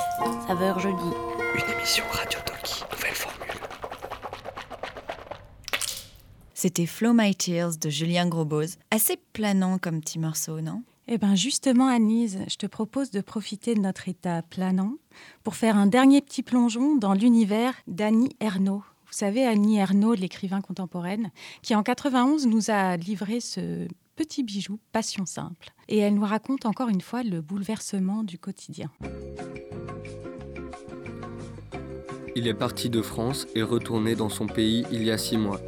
saveur 0.47 0.79
jeudi. 0.79 0.95
Une 1.55 1.73
émission 1.75 2.05
Radio 2.13 2.39
Toki, 2.45 2.85
nouvelle 2.89 3.13
formule. 3.13 3.47
C'était 6.53 6.85
Flow 6.85 7.11
My 7.11 7.35
Tears 7.35 7.75
de 7.75 7.89
Julien 7.89 8.29
Grosboz. 8.29 8.77
Assez 8.91 9.19
planant 9.33 9.77
comme 9.77 9.99
petit 9.99 10.19
morceau, 10.19 10.61
non? 10.61 10.83
Eh 11.09 11.17
bien 11.17 11.35
justement, 11.35 11.89
Anise, 11.89 12.39
je 12.47 12.55
te 12.55 12.65
propose 12.65 13.11
de 13.11 13.19
profiter 13.19 13.75
de 13.75 13.81
notre 13.81 14.07
état 14.07 14.41
planant 14.41 14.93
pour 15.43 15.55
faire 15.55 15.75
un 15.75 15.87
dernier 15.87 16.21
petit 16.21 16.43
plongeon 16.43 16.95
dans 16.95 17.13
l'univers 17.13 17.73
d'Annie 17.87 18.33
Ernaux. 18.39 18.85
Vous 19.05 19.17
savez, 19.17 19.45
Annie 19.45 19.79
Ernaux, 19.79 20.13
l'écrivain 20.13 20.61
contemporaine, 20.61 21.29
qui 21.61 21.75
en 21.75 21.83
91 21.83 22.47
nous 22.47 22.71
a 22.71 22.95
livré 22.95 23.41
ce 23.41 23.85
petit 24.21 24.43
bijou 24.43 24.79
Passion 24.91 25.25
simple. 25.25 25.73
Et 25.89 25.97
elle 25.97 26.13
nous 26.13 26.25
raconte 26.25 26.67
encore 26.67 26.89
une 26.89 27.01
fois 27.01 27.23
le 27.23 27.41
bouleversement 27.41 28.23
du 28.23 28.37
quotidien. 28.37 28.91
Il 32.35 32.47
est 32.47 32.53
parti 32.53 32.91
de 32.91 33.01
France 33.01 33.47
et 33.55 33.63
retourné 33.63 34.13
dans 34.13 34.29
son 34.29 34.45
pays 34.45 34.85
il 34.91 35.03
y 35.03 35.09
a 35.09 35.17
six 35.17 35.37
mois. 35.37 35.59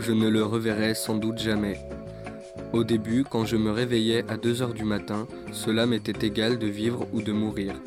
Je 0.00 0.10
ne 0.10 0.26
le 0.26 0.42
reverrai 0.42 0.96
sans 0.96 1.14
doute 1.14 1.38
jamais. 1.38 1.78
Au 2.72 2.82
début, 2.82 3.22
quand 3.22 3.44
je 3.44 3.56
me 3.56 3.70
réveillais 3.70 4.28
à 4.28 4.36
2 4.36 4.62
heures 4.62 4.74
du 4.74 4.84
matin, 4.84 5.28
cela 5.52 5.86
m'était 5.86 6.26
égal 6.26 6.58
de 6.58 6.66
vivre 6.66 7.06
ou 7.12 7.22
de 7.22 7.30
mourir. 7.30 7.80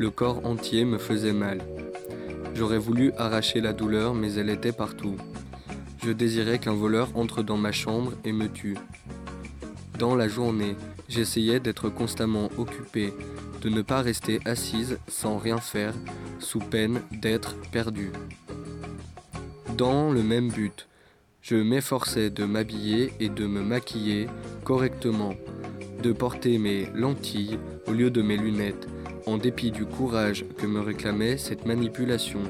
Le 0.00 0.10
corps 0.10 0.44
entier 0.44 0.84
me 0.84 0.98
faisait 0.98 1.32
mal. 1.32 1.60
J'aurais 2.56 2.78
voulu 2.78 3.12
arracher 3.18 3.60
la 3.60 3.72
douleur, 3.72 4.14
mais 4.14 4.34
elle 4.34 4.50
était 4.50 4.72
partout. 4.72 5.14
Je 6.04 6.10
désirais 6.10 6.58
qu'un 6.58 6.74
voleur 6.74 7.08
entre 7.14 7.44
dans 7.44 7.56
ma 7.56 7.72
chambre 7.72 8.12
et 8.24 8.32
me 8.32 8.48
tue. 8.48 8.76
Dans 9.98 10.14
la 10.14 10.28
journée, 10.28 10.76
j'essayais 11.08 11.58
d'être 11.58 11.88
constamment 11.88 12.50
occupé, 12.58 13.14
de 13.62 13.70
ne 13.70 13.80
pas 13.80 14.02
rester 14.02 14.40
assise 14.44 14.98
sans 15.08 15.38
rien 15.38 15.56
faire, 15.56 15.94
sous 16.38 16.58
peine 16.58 17.00
d'être 17.10 17.56
perdu. 17.72 18.10
Dans 19.78 20.10
le 20.10 20.22
même 20.22 20.50
but, 20.50 20.86
je 21.40 21.56
m'efforçais 21.56 22.28
de 22.28 22.44
m'habiller 22.44 23.12
et 23.20 23.30
de 23.30 23.46
me 23.46 23.62
maquiller 23.62 24.28
correctement, 24.64 25.34
de 26.02 26.12
porter 26.12 26.58
mes 26.58 26.86
lentilles 26.94 27.58
au 27.86 27.92
lieu 27.92 28.10
de 28.10 28.20
mes 28.20 28.36
lunettes, 28.36 28.88
en 29.26 29.38
dépit 29.38 29.70
du 29.70 29.86
courage 29.86 30.44
que 30.58 30.66
me 30.66 30.80
réclamait 30.80 31.38
cette 31.38 31.64
manipulation. 31.64 32.40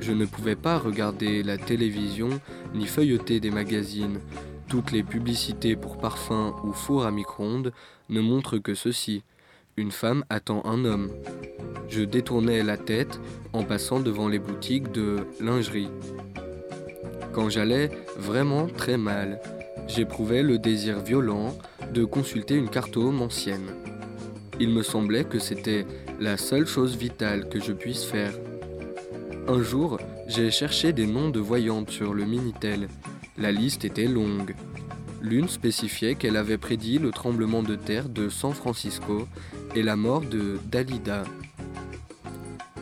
Je 0.00 0.12
ne 0.12 0.24
pouvais 0.24 0.56
pas 0.56 0.78
regarder 0.78 1.42
la 1.42 1.58
télévision 1.58 2.28
ni 2.74 2.86
feuilleter 2.86 3.40
des 3.40 3.50
magazines. 3.50 4.20
Toutes 4.68 4.92
les 4.92 5.02
publicités 5.02 5.76
pour 5.76 5.98
parfums 5.98 6.54
ou 6.64 6.72
fours 6.72 7.04
à 7.04 7.10
micro-ondes 7.10 7.72
ne 8.08 8.20
montrent 8.20 8.58
que 8.58 8.74
ceci. 8.74 9.22
Une 9.76 9.90
femme 9.90 10.24
attend 10.30 10.64
un 10.64 10.84
homme. 10.84 11.10
Je 11.88 12.02
détournais 12.02 12.62
la 12.62 12.76
tête 12.76 13.20
en 13.52 13.62
passant 13.62 14.00
devant 14.00 14.28
les 14.28 14.38
boutiques 14.38 14.90
de 14.92 15.26
lingerie. 15.40 15.90
Quand 17.32 17.50
j'allais 17.50 17.90
vraiment 18.16 18.66
très 18.66 18.96
mal, 18.96 19.40
j'éprouvais 19.88 20.42
le 20.42 20.58
désir 20.58 21.00
violent 21.00 21.56
de 21.92 22.04
consulter 22.04 22.54
une 22.54 22.70
cartome 22.70 23.22
ancienne. 23.22 23.70
Il 24.60 24.70
me 24.70 24.82
semblait 24.82 25.24
que 25.24 25.38
c'était 25.38 25.84
la 26.20 26.36
seule 26.36 26.66
chose 26.66 26.96
vitale 26.96 27.48
que 27.48 27.60
je 27.60 27.72
puisse 27.72 28.04
faire. 28.04 28.32
Un 29.48 29.62
jour, 29.62 29.98
j'ai 30.26 30.50
cherché 30.50 30.92
des 30.92 31.06
noms 31.06 31.28
de 31.28 31.40
voyantes 31.40 31.90
sur 31.90 32.14
le 32.14 32.24
Minitel. 32.24 32.88
La 33.36 33.50
liste 33.50 33.84
était 33.84 34.06
longue. 34.06 34.54
L'une 35.20 35.48
spécifiait 35.48 36.14
qu'elle 36.14 36.36
avait 36.36 36.58
prédit 36.58 36.98
le 36.98 37.10
tremblement 37.10 37.64
de 37.64 37.74
terre 37.74 38.08
de 38.08 38.28
San 38.28 38.52
Francisco 38.52 39.26
et 39.74 39.82
la 39.82 39.96
mort 39.96 40.20
de 40.20 40.58
Dalida. 40.70 41.24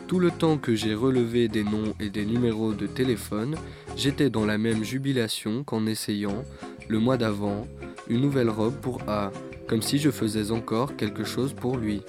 Tout 0.05 0.19
le 0.19 0.29
temps 0.29 0.59
que 0.59 0.75
j'ai 0.75 0.93
relevé 0.93 1.47
des 1.47 1.63
noms 1.63 1.95
et 1.99 2.11
des 2.11 2.23
numéros 2.23 2.73
de 2.73 2.85
téléphone, 2.85 3.55
j'étais 3.97 4.29
dans 4.29 4.45
la 4.45 4.59
même 4.59 4.83
jubilation 4.83 5.63
qu'en 5.63 5.87
essayant, 5.87 6.43
le 6.87 6.99
mois 6.99 7.17
d'avant, 7.17 7.67
une 8.07 8.21
nouvelle 8.21 8.49
robe 8.49 8.75
pour 8.75 9.01
A, 9.07 9.31
comme 9.67 9.81
si 9.81 9.97
je 9.97 10.11
faisais 10.11 10.51
encore 10.51 10.95
quelque 10.95 11.23
chose 11.23 11.53
pour 11.53 11.77
lui. 11.77 12.01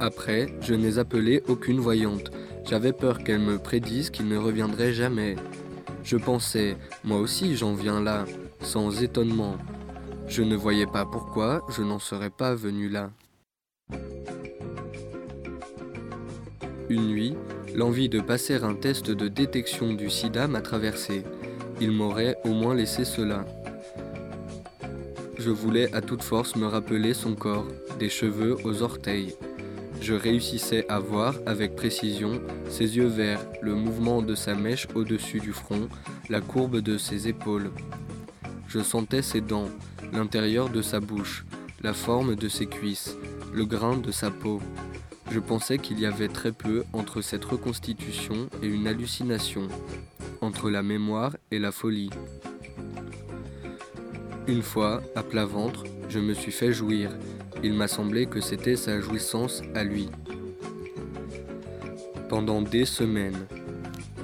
Après, 0.00 0.54
je 0.62 0.72
n'ai 0.72 0.96
appelé 0.96 1.42
aucune 1.48 1.80
voyante. 1.80 2.30
J'avais 2.66 2.94
peur 2.94 3.22
qu'elle 3.22 3.40
me 3.40 3.58
prédise 3.58 4.08
qu'il 4.08 4.28
ne 4.28 4.38
reviendrait 4.38 4.94
jamais. 4.94 5.36
Je 6.10 6.16
pensais, 6.16 6.76
moi 7.04 7.20
aussi 7.20 7.54
j'en 7.54 7.72
viens 7.72 8.02
là, 8.02 8.24
sans 8.62 9.00
étonnement. 9.00 9.56
Je 10.26 10.42
ne 10.42 10.56
voyais 10.56 10.88
pas 10.88 11.06
pourquoi 11.06 11.64
je 11.68 11.82
n'en 11.82 12.00
serais 12.00 12.30
pas 12.30 12.52
venu 12.56 12.88
là. 12.88 13.12
Une 16.88 17.06
nuit, 17.06 17.36
l'envie 17.76 18.08
de 18.08 18.18
passer 18.18 18.56
un 18.56 18.74
test 18.74 19.12
de 19.12 19.28
détection 19.28 19.92
du 19.92 20.10
sida 20.10 20.48
m'a 20.48 20.62
traversé. 20.62 21.22
Il 21.80 21.92
m'aurait 21.92 22.36
au 22.44 22.54
moins 22.54 22.74
laissé 22.74 23.04
cela. 23.04 23.44
Je 25.38 25.50
voulais 25.50 25.94
à 25.94 26.00
toute 26.00 26.24
force 26.24 26.56
me 26.56 26.66
rappeler 26.66 27.14
son 27.14 27.36
corps, 27.36 27.68
des 28.00 28.08
cheveux 28.08 28.56
aux 28.64 28.82
orteils. 28.82 29.36
Je 30.00 30.14
réussissais 30.14 30.86
à 30.88 30.98
voir 30.98 31.34
avec 31.44 31.76
précision 31.76 32.40
ses 32.68 32.96
yeux 32.96 33.06
verts, 33.06 33.44
le 33.60 33.74
mouvement 33.74 34.22
de 34.22 34.34
sa 34.34 34.54
mèche 34.54 34.88
au-dessus 34.94 35.40
du 35.40 35.52
front, 35.52 35.88
la 36.28 36.40
courbe 36.40 36.78
de 36.80 36.96
ses 36.96 37.28
épaules. 37.28 37.70
Je 38.66 38.80
sentais 38.80 39.20
ses 39.20 39.42
dents, 39.42 39.68
l'intérieur 40.12 40.70
de 40.70 40.80
sa 40.80 41.00
bouche, 41.00 41.44
la 41.82 41.92
forme 41.92 42.34
de 42.34 42.48
ses 42.48 42.66
cuisses, 42.66 43.16
le 43.52 43.66
grain 43.66 43.98
de 43.98 44.10
sa 44.10 44.30
peau. 44.30 44.60
Je 45.30 45.38
pensais 45.38 45.78
qu'il 45.78 46.00
y 46.00 46.06
avait 46.06 46.28
très 46.28 46.52
peu 46.52 46.84
entre 46.92 47.20
cette 47.20 47.44
reconstitution 47.44 48.48
et 48.62 48.66
une 48.66 48.86
hallucination, 48.86 49.68
entre 50.40 50.70
la 50.70 50.82
mémoire 50.82 51.36
et 51.50 51.58
la 51.58 51.72
folie. 51.72 52.10
Une 54.48 54.62
fois, 54.62 55.02
à 55.14 55.22
plat 55.22 55.44
ventre, 55.44 55.84
je 56.08 56.18
me 56.18 56.34
suis 56.34 56.52
fait 56.52 56.72
jouir. 56.72 57.10
Il 57.62 57.74
m'a 57.74 57.88
semblé 57.88 58.26
que 58.26 58.40
c'était 58.40 58.76
sa 58.76 59.00
jouissance 59.00 59.62
à 59.74 59.84
lui. 59.84 60.08
Pendant 62.28 62.62
des 62.62 62.84
semaines, 62.84 63.46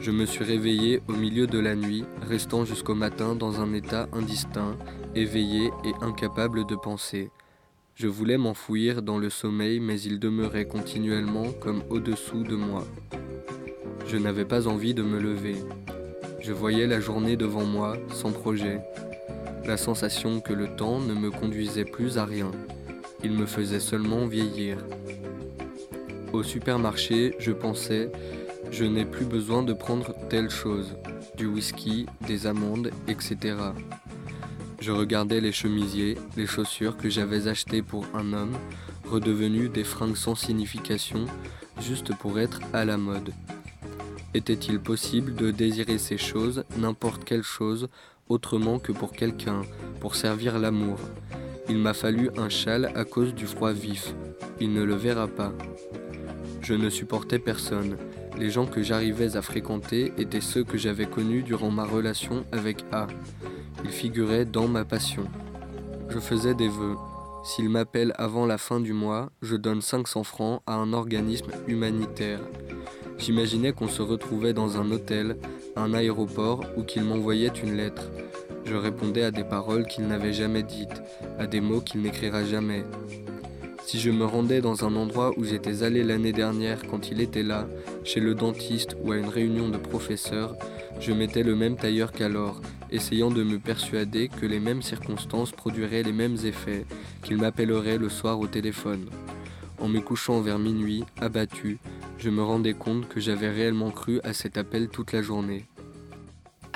je 0.00 0.11
me 0.11 0.25
suis 0.25 0.45
réveillé 0.45 1.02
au 1.09 1.12
milieu 1.12 1.47
de 1.47 1.59
la 1.59 1.75
nuit, 1.75 2.04
restant 2.23 2.64
jusqu'au 2.64 2.95
matin 2.95 3.35
dans 3.35 3.61
un 3.61 3.73
état 3.73 4.09
indistinct, 4.12 4.76
éveillé 5.14 5.71
et 5.85 5.92
incapable 6.00 6.64
de 6.66 6.76
penser. 6.76 7.30
Je 7.95 8.06
voulais 8.09 8.38
m'enfouir 8.38 9.02
dans 9.02 9.18
le 9.18 9.30
sommeil, 9.30 9.80
mais 9.80 10.00
il 10.00 10.18
demeurait 10.18 10.66
continuellement 10.66 11.47
comme 11.61 11.83
au-dessous 11.90 12.42
de 12.42 12.54
moi. 12.54 12.85
Je 14.06 14.16
n'avais 14.16 14.45
pas 14.45 14.68
envie 14.68 14.95
de 14.95 15.02
me 15.02 15.18
lever. 15.18 15.56
Je 16.40 16.52
voyais 16.52 16.87
la 16.87 17.00
journée 17.00 17.37
devant 17.37 17.64
moi, 17.64 17.97
sans 18.11 18.30
projet. 18.30 18.80
La 19.64 19.76
sensation 19.76 20.40
que 20.40 20.52
le 20.52 20.68
temps 20.76 21.00
ne 21.00 21.14
me 21.14 21.30
conduisait 21.30 21.85
plus 21.85 22.18
à 22.18 22.25
rien. 22.25 22.52
Il 23.28 23.33
me 23.33 23.47
faisait 23.47 23.80
seulement 23.80 24.28
vieillir. 24.28 24.78
Au 26.33 26.45
supermarché, 26.45 27.35
je 27.40 27.50
pensais, 27.50 28.12
je 28.71 28.85
n'ai 28.85 29.04
plus 29.04 29.25
besoin 29.25 29.64
de 29.64 29.73
prendre 29.73 30.14
telle 30.30 30.49
chose, 30.49 30.95
du 31.37 31.47
whisky, 31.47 32.06
des 32.28 32.47
amandes, 32.47 32.92
etc. 33.09 33.56
Je 34.78 34.92
regardais 34.92 35.40
les 35.40 35.50
chemisiers, 35.50 36.16
les 36.37 36.47
chaussures 36.47 36.97
que 36.97 37.11
j'avais 37.11 37.49
achetées 37.49 37.83
pour 37.83 38.06
un 38.14 38.33
homme, 38.33 38.56
redevenues 39.11 39.71
des 39.71 39.83
fringues 39.83 40.14
sans 40.14 40.37
signification, 40.37 41.26
juste 41.80 42.14
pour 42.14 42.38
être 42.38 42.61
à 42.73 42.85
la 42.85 42.97
mode. 42.97 43.33
Était-il 44.35 44.78
possible 44.78 45.35
de 45.35 45.50
désirer 45.50 45.99
ces 45.99 46.16
choses, 46.16 46.62
n'importe 46.78 47.25
quelle 47.25 47.42
chose, 47.42 47.88
autrement 48.28 48.78
que 48.78 48.92
pour 48.92 49.11
quelqu'un, 49.11 49.62
pour 49.99 50.14
servir 50.14 50.61
l'amour? 50.61 51.00
Il 51.68 51.78
m'a 51.78 51.94
fallu 51.94 52.30
un 52.37 52.49
châle 52.49 52.92
à 52.94 53.04
cause 53.04 53.35
du 53.35 53.46
froid 53.46 53.73
vif. 53.73 54.14
Il 54.61 54.73
ne 54.73 54.82
le 54.82 54.94
verra 54.94 55.26
pas. 55.26 55.52
Je 56.62 56.75
ne 56.75 56.88
supportais 56.90 57.40
personne. 57.40 57.96
Les 58.38 58.50
gens 58.50 58.66
que 58.66 58.82
j'arrivais 58.82 59.37
à 59.37 59.42
fréquenter 59.42 60.12
étaient 60.16 60.40
ceux 60.40 60.62
que 60.62 60.78
j'avais 60.78 61.06
connus 61.06 61.42
durant 61.42 61.70
ma 61.70 61.85
relation 61.85 62.44
avec 62.52 62.85
A. 62.92 63.08
Il 63.84 63.90
figurait 63.90 64.45
dans 64.45 64.69
ma 64.69 64.84
passion. 64.84 65.25
Je 66.08 66.21
faisais 66.21 66.54
des 66.54 66.69
vœux. 66.69 66.97
S'il 67.45 67.69
m'appelle 67.69 68.12
avant 68.17 68.47
la 68.47 68.58
fin 68.58 68.80
du 68.80 68.93
mois, 68.93 69.30
je 69.43 69.56
donne 69.56 69.80
500 69.80 70.23
francs 70.25 70.62
à 70.67 70.75
un 70.75 70.93
organisme 70.93 71.50
humanitaire. 71.67 72.40
J'imaginais 73.19 73.73
qu'on 73.73 73.88
se 73.88 74.02
retrouvait 74.02 74.52
dans 74.52 74.78
un 74.78 74.90
hôtel, 74.90 75.36
un 75.75 75.95
aéroport 75.95 76.64
ou 76.76 76.82
qu'il 76.82 77.04
m'envoyait 77.04 77.49
une 77.49 77.76
lettre. 77.76 78.10
Je 78.66 78.74
répondais 78.74 79.22
à 79.22 79.30
des 79.30 79.44
paroles 79.44 79.86
qu'il 79.86 80.08
n'avait 80.08 80.32
jamais 80.32 80.64
dites, 80.64 81.02
à 81.38 81.46
des 81.46 81.60
mots 81.60 81.80
qu'il 81.80 82.02
n'écrira 82.02 82.44
jamais. 82.44 82.84
Si 83.84 84.00
je 84.00 84.10
me 84.10 84.24
rendais 84.24 84.60
dans 84.60 84.84
un 84.84 84.96
endroit 84.96 85.32
où 85.36 85.44
j'étais 85.44 85.84
allé 85.84 86.02
l'année 86.02 86.32
dernière 86.32 86.84
quand 86.88 87.12
il 87.12 87.20
était 87.20 87.44
là, 87.44 87.68
chez 88.02 88.18
le 88.18 88.34
dentiste 88.34 88.96
ou 89.00 89.12
à 89.12 89.16
une 89.18 89.28
réunion 89.28 89.68
de 89.68 89.78
professeurs, 89.78 90.56
je 90.98 91.12
mettais 91.12 91.44
le 91.44 91.54
même 91.54 91.76
tailleur 91.76 92.10
qu'alors, 92.10 92.60
essayant 92.90 93.30
de 93.30 93.44
me 93.44 93.60
persuader 93.60 94.28
que 94.28 94.46
les 94.46 94.58
mêmes 94.58 94.82
circonstances 94.82 95.52
produiraient 95.52 96.02
les 96.02 96.12
mêmes 96.12 96.38
effets, 96.44 96.84
qu'il 97.22 97.36
m'appellerait 97.36 97.98
le 97.98 98.08
soir 98.08 98.40
au 98.40 98.48
téléphone. 98.48 99.06
En 99.78 99.86
me 99.86 100.00
couchant 100.00 100.40
vers 100.40 100.58
minuit, 100.58 101.04
abattu, 101.20 101.78
je 102.18 102.30
me 102.30 102.42
rendais 102.42 102.74
compte 102.74 103.06
que 103.06 103.20
j'avais 103.20 103.50
réellement 103.50 103.92
cru 103.92 104.20
à 104.24 104.32
cet 104.32 104.58
appel 104.58 104.88
toute 104.88 105.12
la 105.12 105.22
journée. 105.22 105.66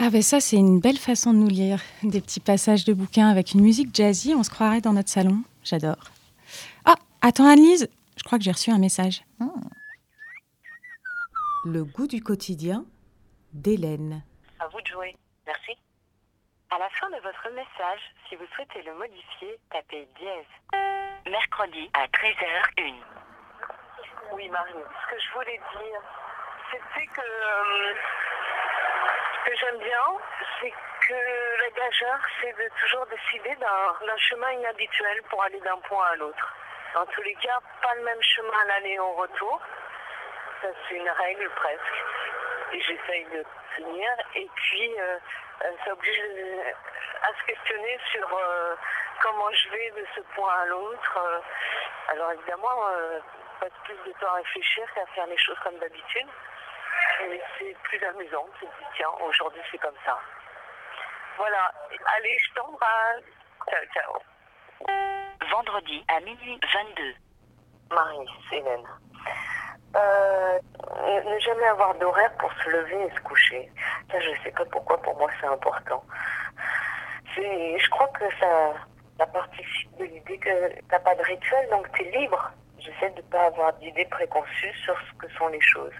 Ah 0.02 0.08
ben 0.08 0.22
ça 0.22 0.40
c'est 0.40 0.56
une 0.56 0.80
belle 0.80 0.96
façon 0.96 1.34
de 1.34 1.38
nous 1.38 1.48
lire. 1.48 1.78
Des 2.02 2.22
petits 2.22 2.40
passages 2.40 2.86
de 2.86 2.94
bouquins 2.94 3.28
avec 3.28 3.52
une 3.52 3.60
musique 3.60 3.94
jazzy, 3.94 4.34
on 4.34 4.42
se 4.42 4.48
croirait 4.48 4.80
dans 4.80 4.94
notre 4.94 5.10
salon. 5.10 5.42
J'adore. 5.62 6.08
Ah, 6.86 6.94
attends 7.20 7.46
Annelise, 7.46 7.86
je 8.16 8.22
crois 8.24 8.38
que 8.38 8.44
j'ai 8.44 8.50
reçu 8.50 8.70
un 8.70 8.78
message. 8.78 9.22
Le 11.66 11.84
goût 11.84 12.06
du 12.06 12.22
quotidien 12.22 12.86
d'Hélène. 13.52 14.22
À 14.58 14.68
vous 14.68 14.80
de 14.80 14.86
jouer. 14.86 15.14
Merci. 15.46 15.72
À 16.70 16.78
la 16.78 16.88
fin 16.98 17.10
de 17.10 17.20
votre 17.20 17.50
message, 17.54 18.00
si 18.26 18.36
vous 18.36 18.46
souhaitez 18.56 18.82
le 18.82 18.94
modifier, 18.94 19.58
tapez 19.70 20.08
dièse. 20.18 20.80
Mercredi 21.26 21.90
à 21.92 22.06
13h01. 22.06 22.94
Oui, 24.32 24.48
Marie, 24.48 24.72
ce 24.72 25.14
que 25.14 25.20
je 25.20 25.34
voulais 25.34 25.60
dire, 25.76 26.00
c'était 26.72 27.06
que 27.06 27.20
euh, 27.20 27.94
que 29.50 29.56
j'aime 29.56 29.78
bien, 29.78 30.04
c'est 30.60 30.70
que 30.70 31.14
la 31.60 31.70
gageure, 31.70 32.20
c'est 32.40 32.52
de 32.52 32.70
toujours 32.80 33.04
décider 33.06 33.56
d'un 33.56 34.16
chemin 34.16 34.50
inhabituel 34.52 35.22
pour 35.28 35.42
aller 35.42 35.60
d'un 35.60 35.78
point 35.78 36.06
à 36.06 36.16
l'autre. 36.16 36.54
Dans 36.94 37.06
tous 37.06 37.22
les 37.22 37.34
cas, 37.34 37.58
pas 37.82 37.94
le 37.96 38.02
même 38.02 38.22
chemin 38.22 38.52
à 38.62 38.64
l'aller 38.66 38.92
et 38.92 39.00
au 39.00 39.12
retour. 39.14 39.60
Ça, 40.62 40.68
c'est 40.88 40.94
une 40.94 41.10
règle 41.10 41.50
presque. 41.56 42.04
Et 42.72 42.80
j'essaye 42.80 43.24
de 43.26 43.44
tenir. 43.76 44.10
Et 44.36 44.48
puis, 44.54 45.00
euh, 45.00 45.18
euh, 45.64 45.70
ça 45.84 45.92
oblige 45.92 46.20
euh, 46.20 46.72
à 47.22 47.40
se 47.40 47.46
questionner 47.46 47.98
sur 48.12 48.28
comment 49.22 49.50
je 49.52 49.68
vais 49.70 49.90
de 49.90 50.06
ce 50.14 50.20
point 50.34 50.54
à 50.62 50.66
l'autre. 50.66 51.42
Alors 52.08 52.32
évidemment, 52.32 52.86
euh, 52.92 53.18
passe 53.60 53.70
plus 53.84 53.98
de 54.06 54.12
temps 54.18 54.28
à 54.28 54.36
réfléchir 54.36 54.84
qu'à 54.94 55.06
faire 55.06 55.26
les 55.26 55.38
choses 55.38 55.58
comme 55.62 55.78
d'habitude. 55.78 56.28
C'est 57.58 57.76
plus 57.82 58.02
amusant. 58.04 58.46
Je 58.60 58.66
me 58.66 58.70
dis, 58.70 58.86
tiens, 58.96 59.10
aujourd'hui 59.26 59.60
c'est 59.70 59.78
comme 59.78 59.94
ça. 60.04 60.18
Voilà. 61.36 61.72
Allez, 62.16 62.38
je 62.38 62.54
t'embrasse. 62.54 63.24
Ciao, 63.68 63.84
ciao. 63.94 65.50
Vendredi 65.50 66.04
à 66.08 66.20
minuit 66.20 66.58
22. 66.72 67.14
Marie, 67.90 68.26
Hélène. 68.52 68.86
Euh, 69.96 70.58
ne 71.24 71.34
ne 71.34 71.38
jamais 71.40 71.64
avoir 71.64 71.94
d'horaire 71.96 72.32
pour 72.38 72.52
se 72.52 72.70
lever 72.70 73.06
et 73.06 73.10
se 73.14 73.20
coucher. 73.20 73.70
Ça, 74.10 74.20
je 74.20 74.30
sais 74.42 74.52
pas 74.52 74.64
pourquoi, 74.66 75.00
pour 75.02 75.16
moi, 75.16 75.28
c'est 75.40 75.46
important. 75.46 76.04
C'est, 77.34 77.78
je 77.78 77.90
crois 77.90 78.08
que 78.08 78.24
ça, 78.38 78.74
ça 79.18 79.26
participe 79.26 79.96
de 79.98 80.04
l'idée 80.04 80.38
que 80.38 80.80
t'as 80.88 81.00
pas 81.00 81.14
de 81.16 81.22
rituel, 81.22 81.68
donc 81.70 81.90
tu 81.92 82.02
es 82.02 82.10
libre. 82.18 82.50
J'essaie 82.78 83.10
de 83.10 83.16
ne 83.16 83.26
pas 83.26 83.46
avoir 83.46 83.72
d'idées 83.74 84.06
préconçues 84.06 84.74
sur 84.84 84.96
ce 84.98 85.12
que 85.18 85.32
sont 85.34 85.48
les 85.48 85.60
choses. 85.60 85.92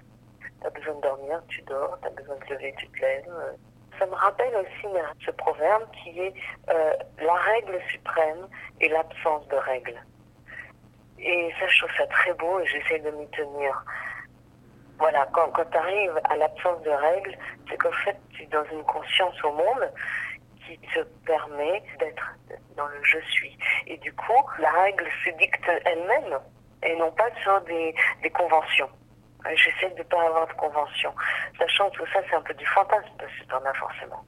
Tu 0.61 0.67
as 0.67 0.71
besoin 0.71 0.95
de 0.95 1.01
dormir, 1.01 1.43
tu 1.49 1.63
dors, 1.63 1.99
tu 2.01 2.07
as 2.09 2.11
besoin 2.11 2.37
de 2.37 2.45
te 2.45 2.53
lever, 2.55 2.75
tu 2.79 2.89
te 2.89 3.01
lèves. 3.01 3.29
euh. 3.29 3.53
Ça 3.99 4.07
me 4.07 4.15
rappelle 4.15 4.55
aussi 4.57 4.87
euh, 4.87 5.03
ce 5.25 5.31
proverbe 5.33 5.87
qui 6.03 6.19
est 6.21 6.35
euh, 6.71 6.93
la 7.21 7.35
règle 7.35 7.79
suprême 7.91 8.49
et 8.81 8.89
l'absence 8.89 9.47
de 9.49 9.57
règle. 9.57 10.01
Et 11.19 11.53
ça, 11.61 11.67
je 11.67 11.79
trouve 11.81 11.97
ça 11.97 12.07
très 12.07 12.33
beau 12.35 12.61
et 12.61 12.67
j'essaie 12.67 12.99
de 13.01 13.11
m'y 13.11 13.29
tenir. 13.29 13.85
Voilà, 14.99 15.27
quand, 15.33 15.51
quand 15.51 15.65
tu 15.71 15.77
arrives 15.77 16.19
à 16.25 16.37
l'absence 16.37 16.83
de 16.83 16.91
règles, 16.91 17.37
c'est 17.69 17.77
qu'en 17.77 17.93
fait, 18.05 18.17
tu 18.31 18.43
es 18.43 18.47
dans 18.47 18.65
une 18.73 18.85
conscience 18.85 19.43
au 19.45 19.53
monde 19.53 19.93
qui 20.67 20.79
te 20.79 21.01
permet 21.27 21.83
d'être 21.99 22.35
dans 22.77 22.87
le 22.87 23.03
je 23.03 23.19
suis. 23.31 23.59
Et 23.87 23.97
du 23.99 24.13
coup, 24.15 24.43
la 24.59 24.71
règle 24.71 25.07
se 25.25 25.31
dicte 25.31 25.69
elle-même 25.85 26.39
et 26.83 26.97
non 26.97 27.11
pas 27.13 27.29
sur 27.43 27.61
des, 27.63 27.95
des 28.23 28.31
conventions. 28.31 28.89
J'essaie 29.55 29.93
de 29.95 29.99
ne 29.99 30.05
pas 30.05 30.27
avoir 30.27 30.47
de 30.47 30.53
conventions. 30.55 31.15
Sachant 31.59 31.91
que 31.91 31.97
tout 31.97 32.07
ça, 32.13 32.21
c'est 32.29 32.37
un 32.37 32.43
peu 32.43 32.55
du 32.55 32.67
fantasme 32.67 33.11
parce 33.19 33.33
que 33.33 33.45
tu 33.45 33.55
en 33.55 33.65
as 33.65 33.75
forcément. 33.75 34.25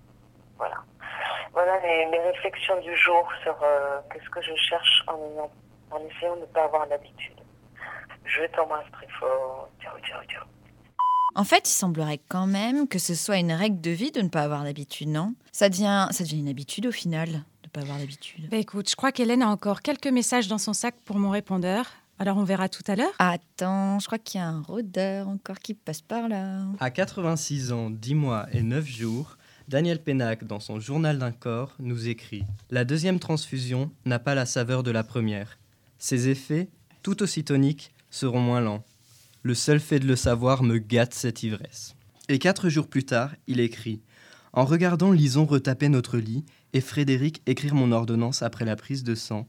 Voilà. 0.57 0.77
Voilà 1.53 1.79
les, 1.81 2.11
les 2.11 2.20
réflexions 2.20 2.81
du 2.81 2.96
jour 2.96 3.29
sur 3.42 3.57
euh, 3.62 4.01
qu'est-ce 4.12 4.29
que 4.31 4.42
je 4.42 4.55
cherche 4.57 5.05
en 5.09 5.98
essayant 6.09 6.37
de 6.37 6.40
ne 6.42 6.46
pas 6.46 6.64
avoir 6.64 6.87
l'habitude. 6.87 7.37
Je 8.25 8.44
t'embrasse 8.55 8.90
très 8.92 9.09
fort. 9.09 9.68
Ciao, 9.83 9.98
ciao, 10.01 10.22
ciao. 10.25 10.44
En 11.35 11.44
fait, 11.44 11.68
il 11.68 11.72
semblerait 11.72 12.20
quand 12.29 12.46
même 12.46 12.87
que 12.88 12.98
ce 12.98 13.14
soit 13.14 13.38
une 13.38 13.53
règle 13.53 13.81
de 13.81 13.90
vie 13.90 14.12
de 14.12 14.20
ne 14.20 14.29
pas 14.29 14.42
avoir 14.42 14.64
d'habitude, 14.64 15.09
non? 15.09 15.35
Ça 15.51 15.68
devient, 15.68 16.09
ça 16.11 16.25
devient 16.25 16.40
une 16.40 16.48
habitude 16.48 16.87
au 16.87 16.92
final, 16.92 17.29
de 17.29 17.37
ne 17.37 17.70
pas 17.72 17.81
avoir 17.81 17.98
d'habitude. 17.98 18.48
Bah 18.51 18.59
écoute, 18.59 18.90
je 18.90 18.96
crois 18.96 19.12
qu'Hélène 19.12 19.42
a 19.42 19.48
encore 19.48 19.81
quelques 19.81 20.09
messages 20.09 20.48
dans 20.48 20.59
son 20.59 20.75
sac 20.75 20.94
pour 21.05 21.16
mon 21.16 21.31
répondeur. 21.31 21.87
Alors 22.18 22.37
on 22.37 22.44
verra 22.44 22.68
tout 22.68 22.83
à 22.87 22.94
l'heure. 22.94 23.12
Attends, 23.18 23.98
je 23.98 24.07
crois 24.07 24.18
qu'il 24.18 24.38
y 24.40 24.42
a 24.42 24.48
un 24.48 24.62
rôdeur 24.62 25.29
encore 25.29 25.59
qui 25.59 25.75
passe 25.75 26.03
par 26.03 26.29
là. 26.29 26.62
À 26.79 26.90
86 26.90 27.72
ans, 27.72 27.90
10 27.90 28.14
mois 28.14 28.46
et 28.53 28.62
9 28.62 28.87
jours, 28.87 29.38
Daniel 29.68 30.03
Pénac, 30.03 30.44
dans 30.44 30.61
son 30.61 30.81
journal 30.81 31.18
d'un 31.18 31.33
corps, 31.33 31.75
nous 31.79 32.09
écrit 32.09 32.44
La 32.70 32.85
deuxième 32.85 33.18
transfusion 33.18 33.90
n'a 34.05 34.18
pas 34.18 34.35
la 34.35 34.46
saveur 34.46 34.83
de 34.83 34.90
la 34.90 35.03
première. 35.03 35.59
Ses 35.98 36.29
effets, 36.29 36.68
tout 37.03 37.22
aussi 37.22 37.44
toniques, 37.44 37.92
seront 38.11 38.40
moins 38.40 38.61
lents. 38.61 38.85
Le 39.42 39.55
seul 39.55 39.81
fait 39.81 39.98
de 39.98 40.07
le 40.07 40.16
savoir 40.16 40.62
me 40.62 40.79
gâte 40.79 41.14
cette 41.14 41.42
ivresse. 41.42 41.96
Et 42.29 42.38
quatre 42.38 42.68
jours 42.68 42.87
plus 42.87 43.05
tard, 43.05 43.35
il 43.46 43.59
écrit 43.59 44.01
En 44.53 44.64
regardant 44.64 45.11
Lison 45.11 45.44
retaper 45.44 45.88
notre 45.88 46.18
lit 46.18 46.44
et 46.72 46.81
Frédéric 46.81 47.42
écrire 47.46 47.75
mon 47.75 47.90
ordonnance 47.92 48.42
après 48.42 48.64
la 48.64 48.77
prise 48.77 49.03
de 49.03 49.14
sang, 49.14 49.48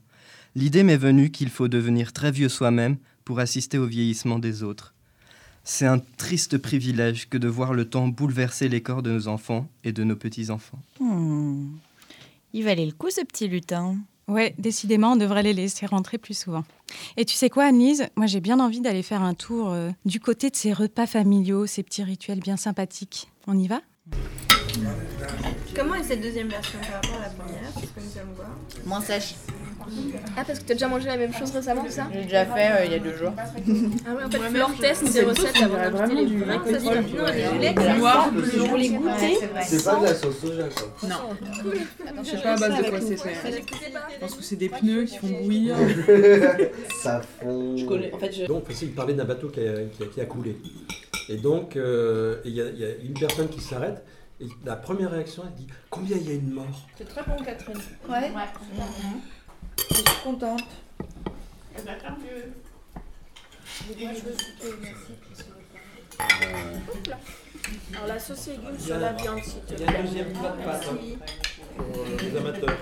l'idée 0.56 0.84
m'est 0.84 0.98
venue 0.98 1.32
qu'il 1.32 1.50
faut 1.50 1.68
devenir 1.68 2.14
très 2.14 2.32
vieux 2.32 2.50
soi-même 2.50 2.98
pour 3.26 3.40
assister 3.40 3.78
au 3.78 3.86
vieillissement 3.86 4.40
des 4.40 4.64
autres. 4.64 4.94
C'est 5.64 5.86
un 5.86 6.00
triste 6.00 6.58
privilège 6.58 7.30
que 7.30 7.38
de 7.38 7.48
voir 7.48 7.74
le 7.74 7.90
temps 7.90 8.10
bouleverser 8.10 8.68
les 8.68 8.82
corps 8.82 9.02
de 9.02 9.12
nos 9.12 9.28
enfants 9.28 9.70
et 9.84 9.94
de 9.94 10.04
nos 10.04 10.18
petits-enfants. 10.18 10.80
Hmm. 11.00 11.70
Il 12.52 12.64
valait 12.66 12.86
le 12.86 12.92
coup 12.92 13.10
ce 13.10 13.22
petit 13.22 13.48
lutin. 13.48 13.96
Ouais, 14.28 14.56
décidément, 14.58 15.14
on 15.14 15.16
devrait 15.16 15.44
les 15.44 15.54
laisser 15.54 15.86
rentrer 15.86 16.18
plus 16.18 16.38
souvent. 16.38 16.64
Et 17.18 17.26
tu 17.26 17.36
sais 17.36 17.50
quoi, 17.50 17.66
Annelise 17.66 18.08
Moi, 18.16 18.26
j'ai 18.26 18.40
bien 18.40 18.60
envie 18.60 18.80
d'aller 18.80 19.04
faire 19.04 19.22
un 19.22 19.34
tour 19.34 19.72
euh, 19.72 19.90
du 20.06 20.20
côté 20.20 20.50
de 20.50 20.56
ces 20.56 20.72
repas 20.72 21.08
familiaux, 21.08 21.66
ces 21.66 21.84
petits 21.84 22.04
rituels 22.04 22.40
bien 22.40 22.58
sympathiques. 22.58 23.30
On 23.48 23.58
y 23.58 23.68
va? 23.68 23.82
Comment 25.76 25.96
est 25.96 26.04
cette 26.04 26.22
deuxième 26.22 26.48
version 26.50 26.80
par 26.80 26.94
rapport 27.02 27.16
à 27.20 27.24
la 27.24 27.30
première 27.30 27.70
C'est 27.74 27.82
ce 27.82 27.92
que 27.92 28.00
nous 28.00 28.18
allons 28.22 28.34
voir. 28.36 28.50
Moins 28.86 29.02
sèche. 29.02 29.36
Ah, 30.38 30.44
parce 30.48 30.60
que 30.60 30.64
t'as 30.66 30.76
déjà 30.76 30.88
mangé 30.88 31.08
la 31.08 31.18
même 31.18 31.34
chose 31.34 31.52
récemment, 31.52 31.84
c'est 31.86 31.96
ça 31.96 32.08
J'ai 32.14 32.24
déjà 32.24 32.46
fait 32.46 32.72
euh, 32.72 32.86
il 32.86 32.92
y 32.94 32.96
a 32.96 33.00
deux 33.00 33.18
jours. 33.18 33.34
Ah 33.38 34.14
ouais, 34.16 34.24
en 34.24 34.30
fait, 34.30 34.38
Flore 34.38 34.72
teste 34.80 35.12
des 35.12 35.22
recettes 35.24 35.62
avant 35.62 35.78
d'inviter 35.98 36.24
les 36.26 36.38
vrais 36.38 36.60
pétrole. 36.64 36.96
candidats. 36.96 37.22
Non, 37.22 37.60
les 37.60 37.68
ça 37.76 38.66
pour 38.66 38.78
les 38.78 38.90
goûter. 38.90 39.38
C'est 39.66 39.84
pas 39.84 39.96
de 40.00 40.06
la 40.06 40.16
sauce 40.16 40.40
soja 40.40 40.64
quoi. 40.70 41.10
Non. 41.10 41.16
Je 42.24 42.30
sais 42.30 42.38
pas 42.38 42.54
à 42.54 42.58
base 42.58 42.78
de 42.84 42.90
quoi 42.90 43.02
c'est 43.02 43.18
fait. 43.18 43.64
Je 44.14 44.20
pense 44.22 44.36
que 44.36 44.44
c'est 44.44 44.56
des 44.56 44.70
pneus 44.70 45.04
qui 45.04 45.18
font 45.18 45.28
bouillir. 45.44 45.76
Ça 47.02 47.22
fond. 47.42 47.76
Je 47.76 47.86
connais- 47.86 48.14
en 48.14 48.20
fait, 48.20 48.32
je- 48.32 48.46
Donc, 48.46 48.64
il 48.82 48.92
parlait 48.94 49.14
d'un 49.16 49.26
bateau 49.26 49.50
qui 49.50 49.60
a, 49.60 49.74
qui 49.98 50.04
a- 50.04 50.06
qui 50.06 50.22
a 50.22 50.26
coulé. 50.26 50.56
Et 51.28 51.36
donc, 51.38 51.76
euh, 51.76 52.38
y, 52.46 52.50
il 52.52 52.56
y 52.80 52.86
a 52.86 52.90
une 53.04 53.14
personne 53.20 53.50
qui 53.50 53.60
s'arrête. 53.60 54.02
Et 54.40 54.48
la 54.66 54.76
première 54.76 55.12
réaction, 55.12 55.44
elle 55.46 55.54
dit 55.56 55.68
Combien 55.90 56.18
il 56.18 56.28
y 56.28 56.32
a 56.32 56.36
une 56.36 56.52
mort 56.52 56.88
C'est 56.98 57.08
très 57.08 57.24
bon, 57.24 57.36
Catherine. 57.44 57.78
Ouais. 58.10 58.32
Je 59.90 59.96
suis 59.96 60.04
contente. 60.24 60.64
Eh 61.78 61.82
ben, 61.82 61.96
Alors, 67.94 68.08
la 68.08 68.20
sauce 68.20 68.48
légumes 68.48 68.80
sur 68.80 68.98
la 69.00 69.14
viande, 69.14 69.42
s'il 69.44 69.62
te 69.62 69.74
Il 69.74 69.82
y 69.82 69.86
plaît. 69.86 69.96
a 69.96 70.00
un 70.00 70.04
deuxième 70.04 70.34
plat 70.34 70.50
de 70.52 70.64
pâtes 70.64 70.86
hein, 70.90 70.98
Merci. 70.98 71.18
pour 71.78 71.86
euh, 71.96 72.18
les 72.22 72.38
amateurs. 72.38 72.78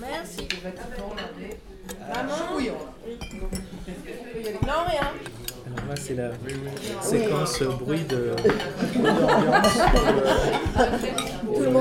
Merci. 0.00 0.48
Maman 2.08 2.36
Non, 4.66 4.84
rien. 4.88 5.12
Alors 5.76 5.88
là, 5.88 5.96
c'est 5.96 6.14
la 6.14 6.30
séquence 7.02 7.62
bruit 7.80 8.04
de. 8.04 8.36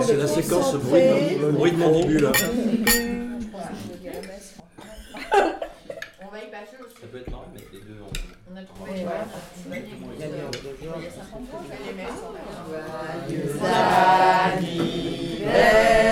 C'est 0.03 0.17
la 0.17 0.27
séquence 0.27 0.75
bruit 0.75 1.01
de, 1.01 1.51
bruit 1.51 1.71
de 1.71 1.77
mandibule. 1.77 2.31
Ça 2.33 2.49
peut 7.11 7.17
être 7.19 7.31
marrant 7.31 7.45
de 7.53 7.59
mettre 7.59 7.71
les 7.73 7.81
deux 7.81 8.01
en. 8.01 8.09
On 8.51 8.57
a 8.57 8.63
trouvé. 8.63 9.05
anniversaire, 14.63 16.02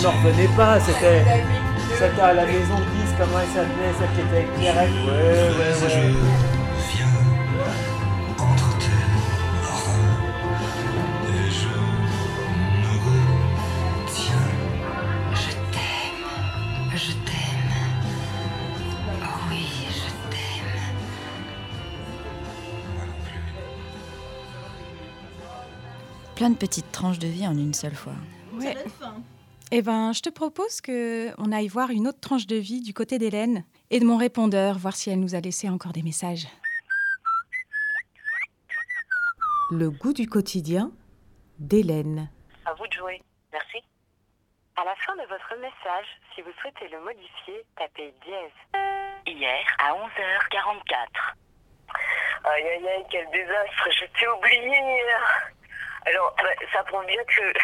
on 0.00 0.02
n'en 0.02 0.10
revenait 0.22 0.48
pas, 0.56 0.80
c'était. 0.80 1.24
C'était 1.92 2.20
à 2.22 2.32
la 2.32 2.46
maison 2.46 2.76
10, 2.76 3.14
comment 3.18 3.38
elle 3.40 3.48
s'appelait, 3.48 3.92
celle 3.98 4.10
qui 4.14 4.20
était 4.20 4.36
avec 4.36 4.54
Pierrette. 4.58 4.90
Ouais, 4.90 5.10
ouais, 5.10 5.74
Je 5.80 5.84
ouais. 5.84 6.14
viens 6.92 7.14
entre 8.38 8.78
tes 8.78 8.86
et 11.28 11.50
je 11.50 11.68
me 12.80 12.92
retiens. 14.06 14.48
Je 15.34 15.50
t'aime, 15.72 16.28
je 16.94 17.12
t'aime. 17.12 17.74
Oh 19.22 19.26
oui, 19.50 19.66
je 19.90 20.08
t'aime. 20.30 20.80
Plein 26.36 26.50
de 26.50 26.56
petites 26.56 26.90
tranches 26.92 27.18
de 27.18 27.28
vie 27.28 27.46
en 27.46 27.52
une 27.58 27.74
seule 27.74 27.94
fois. 27.94 28.14
Ouais. 28.58 28.76
Eh 29.72 29.82
ben, 29.82 30.12
je 30.12 30.20
te 30.20 30.30
propose 30.30 30.80
que 30.80 31.30
on 31.38 31.52
aille 31.52 31.68
voir 31.68 31.90
une 31.90 32.08
autre 32.08 32.18
tranche 32.18 32.48
de 32.48 32.56
vie 32.56 32.80
du 32.80 32.92
côté 32.92 33.18
d'Hélène 33.18 33.64
et 33.90 34.00
de 34.00 34.04
mon 34.04 34.16
répondeur, 34.16 34.76
voir 34.78 34.96
si 34.96 35.10
elle 35.10 35.20
nous 35.20 35.36
a 35.36 35.40
laissé 35.40 35.68
encore 35.68 35.92
des 35.92 36.02
messages. 36.02 36.48
Le 39.70 39.90
goût 39.90 40.12
du 40.12 40.26
quotidien 40.26 40.90
d'Hélène. 41.60 42.28
À 42.66 42.74
vous 42.74 42.86
de 42.88 42.92
jouer. 42.92 43.22
Merci. 43.52 43.78
À 44.74 44.84
la 44.84 44.96
fin 44.96 45.14
de 45.14 45.22
votre 45.28 45.54
message, 45.60 46.06
si 46.34 46.42
vous 46.42 46.50
souhaitez 46.60 46.88
le 46.88 47.00
modifier, 47.04 47.64
tapez 47.76 48.12
dièse. 48.24 48.82
Hier 49.24 49.64
à 49.78 49.92
11h44. 49.92 51.36
Aïe 52.42 52.62
aïe 52.64 52.88
aïe, 52.88 53.04
quel 53.08 53.30
désastre, 53.30 53.88
je 53.92 54.18
t'ai 54.18 54.26
oublié 54.26 54.66
hier. 54.66 55.52
Alors, 56.06 56.34
bah, 56.38 56.48
ça 56.72 56.82
prouve 56.84 57.06
bien 57.06 57.22
que, 57.24 57.52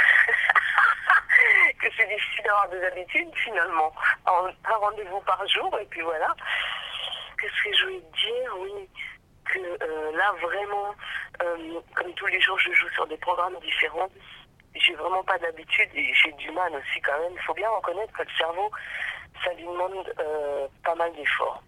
que 1.80 1.86
c'est 1.96 2.06
difficile 2.06 2.44
d'avoir 2.44 2.68
des 2.68 2.82
habitudes 2.84 3.34
finalement. 3.36 3.92
En- 4.26 4.46
Un 4.64 4.76
rendez-vous 4.76 5.20
par 5.20 5.46
jour 5.48 5.76
et 5.80 5.86
puis 5.86 6.00
voilà. 6.02 6.34
Qu'est-ce 7.40 7.62
que 7.64 7.76
je 7.76 7.84
voulais 7.84 8.00
dire 8.00 8.52
Oui, 8.58 8.88
que 9.44 9.58
euh, 9.58 10.16
là 10.16 10.32
vraiment, 10.40 10.94
euh, 11.42 11.80
comme 11.94 12.12
tous 12.14 12.26
les 12.26 12.40
jours 12.40 12.58
je 12.58 12.72
joue 12.72 12.88
sur 12.90 13.06
des 13.06 13.18
programmes 13.18 13.58
différents, 13.60 14.08
j'ai 14.74 14.94
vraiment 14.94 15.22
pas 15.24 15.38
d'habitude 15.38 15.88
et 15.94 16.12
j'ai 16.14 16.32
du 16.32 16.50
mal 16.52 16.72
aussi 16.74 17.00
quand 17.02 17.18
même. 17.20 17.32
Il 17.34 17.42
faut 17.42 17.54
bien 17.54 17.70
reconnaître 17.70 18.12
que 18.12 18.22
le 18.22 18.30
cerveau, 18.36 18.70
ça 19.44 19.52
lui 19.54 19.64
demande 19.64 20.12
euh, 20.18 20.66
pas 20.84 20.94
mal 20.94 21.12
d'efforts. 21.14 21.62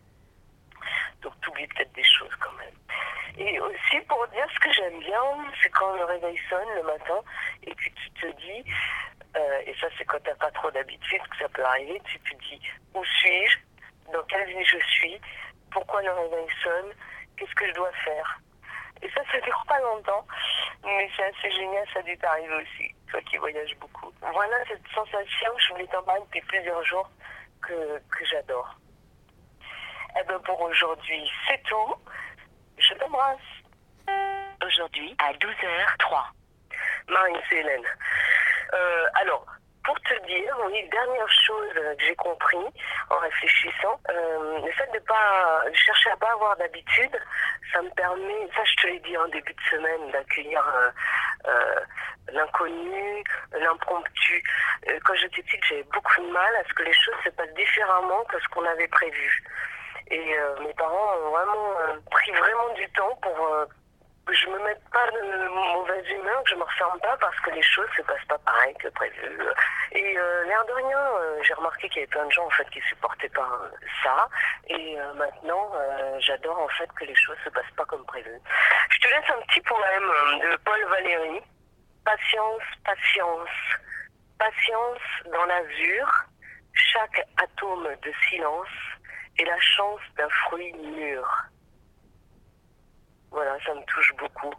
Donc 1.23 1.33
tu 1.43 1.49
oublies 1.51 1.67
peut-être 1.69 1.93
des 1.93 2.05
choses 2.05 2.35
quand 2.41 2.53
même. 2.53 2.75
Et 3.39 3.61
aussi 3.61 4.01
pour 4.09 4.27
dire 4.29 4.47
ce 4.55 4.59
que 4.61 4.73
j'aime 4.73 4.99
bien, 5.01 5.23
c'est 5.63 5.71
quand 5.71 5.95
le 5.97 6.05
réveil 6.05 6.39
sonne 6.51 6.69
le 6.77 6.83
matin 6.83 7.21
et 7.65 7.75
puis 7.75 7.93
tu 7.93 8.11
te 8.13 8.27
dis, 8.37 8.65
euh, 9.39 9.61
et 9.67 9.75
ça 9.81 9.87
c'est 9.97 10.05
quand 10.05 10.23
t'as 10.25 10.35
pas 10.35 10.51
trop 10.51 10.71
d'habitude 10.71 11.23
que 11.31 11.37
ça 11.39 11.49
peut 11.49 11.65
arriver, 11.65 12.01
tu 12.05 12.19
te 12.21 12.37
dis 12.45 12.61
où 12.95 13.05
suis-je, 13.05 13.59
dans 14.13 14.23
quelle 14.25 14.49
vie 14.49 14.65
je 14.65 14.79
suis, 14.79 15.21
pourquoi 15.71 16.03
le 16.03 16.11
réveil 16.11 16.47
sonne, 16.63 16.93
qu'est-ce 17.37 17.55
que 17.55 17.67
je 17.69 17.75
dois 17.75 17.93
faire? 18.05 18.41
Et 19.01 19.09
ça, 19.11 19.21
ça 19.31 19.41
dure 19.41 19.65
pas 19.69 19.79
longtemps, 19.79 20.27
mais 20.85 21.09
c'est 21.17 21.23
assez 21.23 21.51
génial, 21.53 21.87
ça 21.95 22.01
a 22.01 22.03
dû 22.03 22.19
t'arriver 22.19 22.55
aussi, 22.55 22.95
toi 23.11 23.21
qui 23.23 23.37
voyages 23.37 23.77
beaucoup. 23.77 24.13
Voilà 24.21 24.57
cette 24.67 24.87
sensation, 24.93 25.53
je 25.59 25.73
voulais 25.73 25.87
t'en 25.87 26.03
parler 26.03 26.23
depuis 26.23 26.41
plusieurs 26.43 26.83
jours, 26.85 27.09
que, 27.63 27.99
que 28.11 28.25
j'adore. 28.25 28.75
Eh 30.19 30.25
ben 30.25 30.39
pour 30.41 30.61
aujourd'hui, 30.61 31.31
c'est 31.47 31.63
tout. 31.65 31.95
Je 32.79 32.95
t'embrasse. 32.95 33.39
Aujourd'hui, 34.65 35.15
à 35.19 35.33
12h03. 35.35 36.25
Marine, 37.09 37.37
c'est 37.49 37.57
Hélène. 37.57 37.85
Euh, 38.75 39.07
alors, 39.15 39.45
pour 39.89 39.99
te 40.03 40.27
dire, 40.27 40.55
oui, 40.67 40.87
dernière 40.91 41.31
chose 41.47 41.73
que 41.73 42.05
j'ai 42.05 42.15
compris 42.17 42.67
en 43.09 43.19
réfléchissant, 43.21 43.99
euh, 44.11 44.59
le 44.63 44.71
fait 44.73 44.91
de 44.93 44.99
pas 44.99 45.65
chercher 45.73 46.11
à 46.11 46.17
pas 46.17 46.31
avoir 46.33 46.55
d'habitude, 46.59 47.19
ça 47.73 47.81
me 47.81 47.89
permet, 47.95 48.49
ça 48.55 48.63
je 48.65 48.83
te 48.83 48.87
l'ai 48.87 48.99
dit 49.01 49.17
en 49.17 49.27
début 49.29 49.55
de 49.55 49.61
semaine, 49.71 50.11
d'accueillir 50.11 50.63
euh, 50.77 50.91
euh, 51.49 51.81
l'inconnu, 52.33 53.25
l'impromptu. 53.59 54.43
Quand 55.07 55.15
j'étais 55.15 55.43
petite, 55.43 55.65
j'avais 55.65 55.85
beaucoup 55.85 56.21
de 56.21 56.33
mal 56.33 56.57
à 56.57 56.65
ce 56.69 56.75
que 56.75 56.83
les 56.83 56.93
choses 56.93 57.17
se 57.25 57.31
passent 57.31 57.55
différemment 57.55 58.25
que 58.25 58.39
ce 58.41 58.49
qu'on 58.49 58.67
avait 58.67 58.89
prévu. 58.89 59.43
Et 60.11 60.37
mes 60.61 60.73
parents 60.75 61.17
ont 61.23 61.31
vraiment 61.31 61.75
pris 62.11 62.33
vraiment 62.33 62.73
du 62.75 62.89
temps 62.91 63.15
pour 63.23 63.67
je 64.33 64.47
me 64.49 64.59
mette 64.65 64.83
pas 64.91 65.11
de 65.11 65.49
mauvaise 65.75 66.09
humeur, 66.11 66.43
que 66.45 66.51
je 66.51 66.55
me 66.57 66.63
referme 66.63 66.99
pas 67.01 67.17
parce 67.19 67.39
que 67.41 67.51
les 67.51 67.63
choses 67.63 67.89
se 67.97 68.03
passent 68.03 68.25
pas 68.29 68.39
pareil 68.39 68.75
que 68.79 68.89
prévu. 68.89 69.41
Et 69.93 70.19
euh, 70.19 70.45
l'air 70.45 70.65
de 70.67 70.73
rien, 70.73 70.99
euh, 70.99 71.43
j'ai 71.43 71.55
remarqué 71.55 71.89
qu'il 71.89 72.01
y 72.01 72.05
avait 72.05 72.11
plein 72.11 72.27
de 72.27 72.33
gens 72.33 72.47
en 72.47 72.51
fait 72.51 72.69
qui 72.71 72.81
supportaient 72.83 73.29
pas 73.31 73.49
euh, 73.63 73.71
ça. 74.03 74.29
Et 74.69 74.97
maintenant, 75.17 75.73
j'adore 76.21 76.59
en 76.59 76.69
fait 76.69 76.91
que 76.93 77.05
les 77.05 77.15
choses 77.15 77.37
se 77.45 77.51
passent 77.51 77.75
pas 77.77 77.85
comme 77.87 78.05
prévu. 78.05 78.31
Je 78.91 78.99
te 79.01 79.09
laisse 79.09 79.31
un 79.31 79.41
petit 79.47 79.61
poème 79.63 80.41
de 80.41 80.57
Paul 80.65 80.85
Valéry. 80.91 81.41
Patience, 82.05 82.63
patience, 82.85 83.49
patience 84.39 85.01
dans 85.33 85.45
l'azur. 85.47 86.25
Chaque 86.75 87.27
atome 87.43 87.89
de 88.03 88.13
silence 88.29 88.69
est 89.39 89.45
la 89.45 89.59
chance 89.61 90.01
d'un 90.17 90.29
fruit 90.29 90.73
mûr. 90.75 91.49
Voilà, 93.31 93.57
ça 93.65 93.75
me 93.75 93.85
touche 93.85 94.13
beaucoup. 94.17 94.53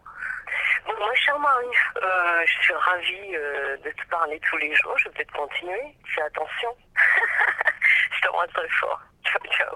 Bon, 0.85 0.93
moi, 0.97 1.13
chère 1.15 1.39
Marie, 1.39 1.67
euh, 2.01 2.45
je 2.45 2.61
suis 2.61 2.73
ravie 2.73 3.35
euh, 3.35 3.77
de 3.77 3.89
te 3.91 4.09
parler 4.09 4.39
tous 4.49 4.57
les 4.57 4.73
jours. 4.75 4.97
Je 4.97 5.05
vais 5.05 5.15
peut-être 5.15 5.33
continuer. 5.33 5.95
Fais 6.13 6.21
attention. 6.21 6.75
je 8.11 8.21
t'embrasse 8.21 8.51
très 8.53 8.69
fort. 8.79 8.99
Ciao, 9.25 9.41
ciao. 9.51 9.75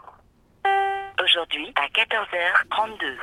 Aujourd'hui, 1.24 1.74
à 1.76 1.88
14h32. 1.88 3.18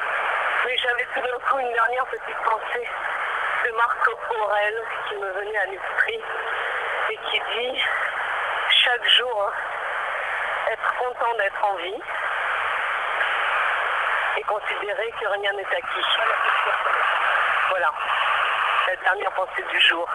Oui, 0.67 0.73
j'avais 0.83 1.07
tout 1.15 1.21
d'un 1.21 1.39
coup 1.49 1.59
une 1.59 1.73
dernière 1.73 2.07
petite 2.07 2.37
pensée 2.45 2.89
de 3.65 3.71
Marc 3.77 4.09
Aurel 4.41 4.75
qui 5.09 5.15
me 5.17 5.31
venait 5.33 5.59
à 5.59 5.67
l'esprit 5.67 6.21
et 7.11 7.19
qui 7.31 7.41
dit 7.41 7.81
chaque 8.85 9.09
jour 9.19 9.53
être 10.71 10.95
content 10.97 11.35
d'être 11.37 11.65
en 11.65 11.77
vie 11.77 12.03
et 14.37 14.43
considérer 14.43 15.11
que 15.21 15.27
rien 15.29 15.53
n'est 15.53 15.67
acquis. 15.67 16.07
Voilà, 17.71 17.93
la 18.89 18.97
dernière 18.97 19.33
pensée 19.35 19.63
du 19.71 19.81
jour. 19.81 20.09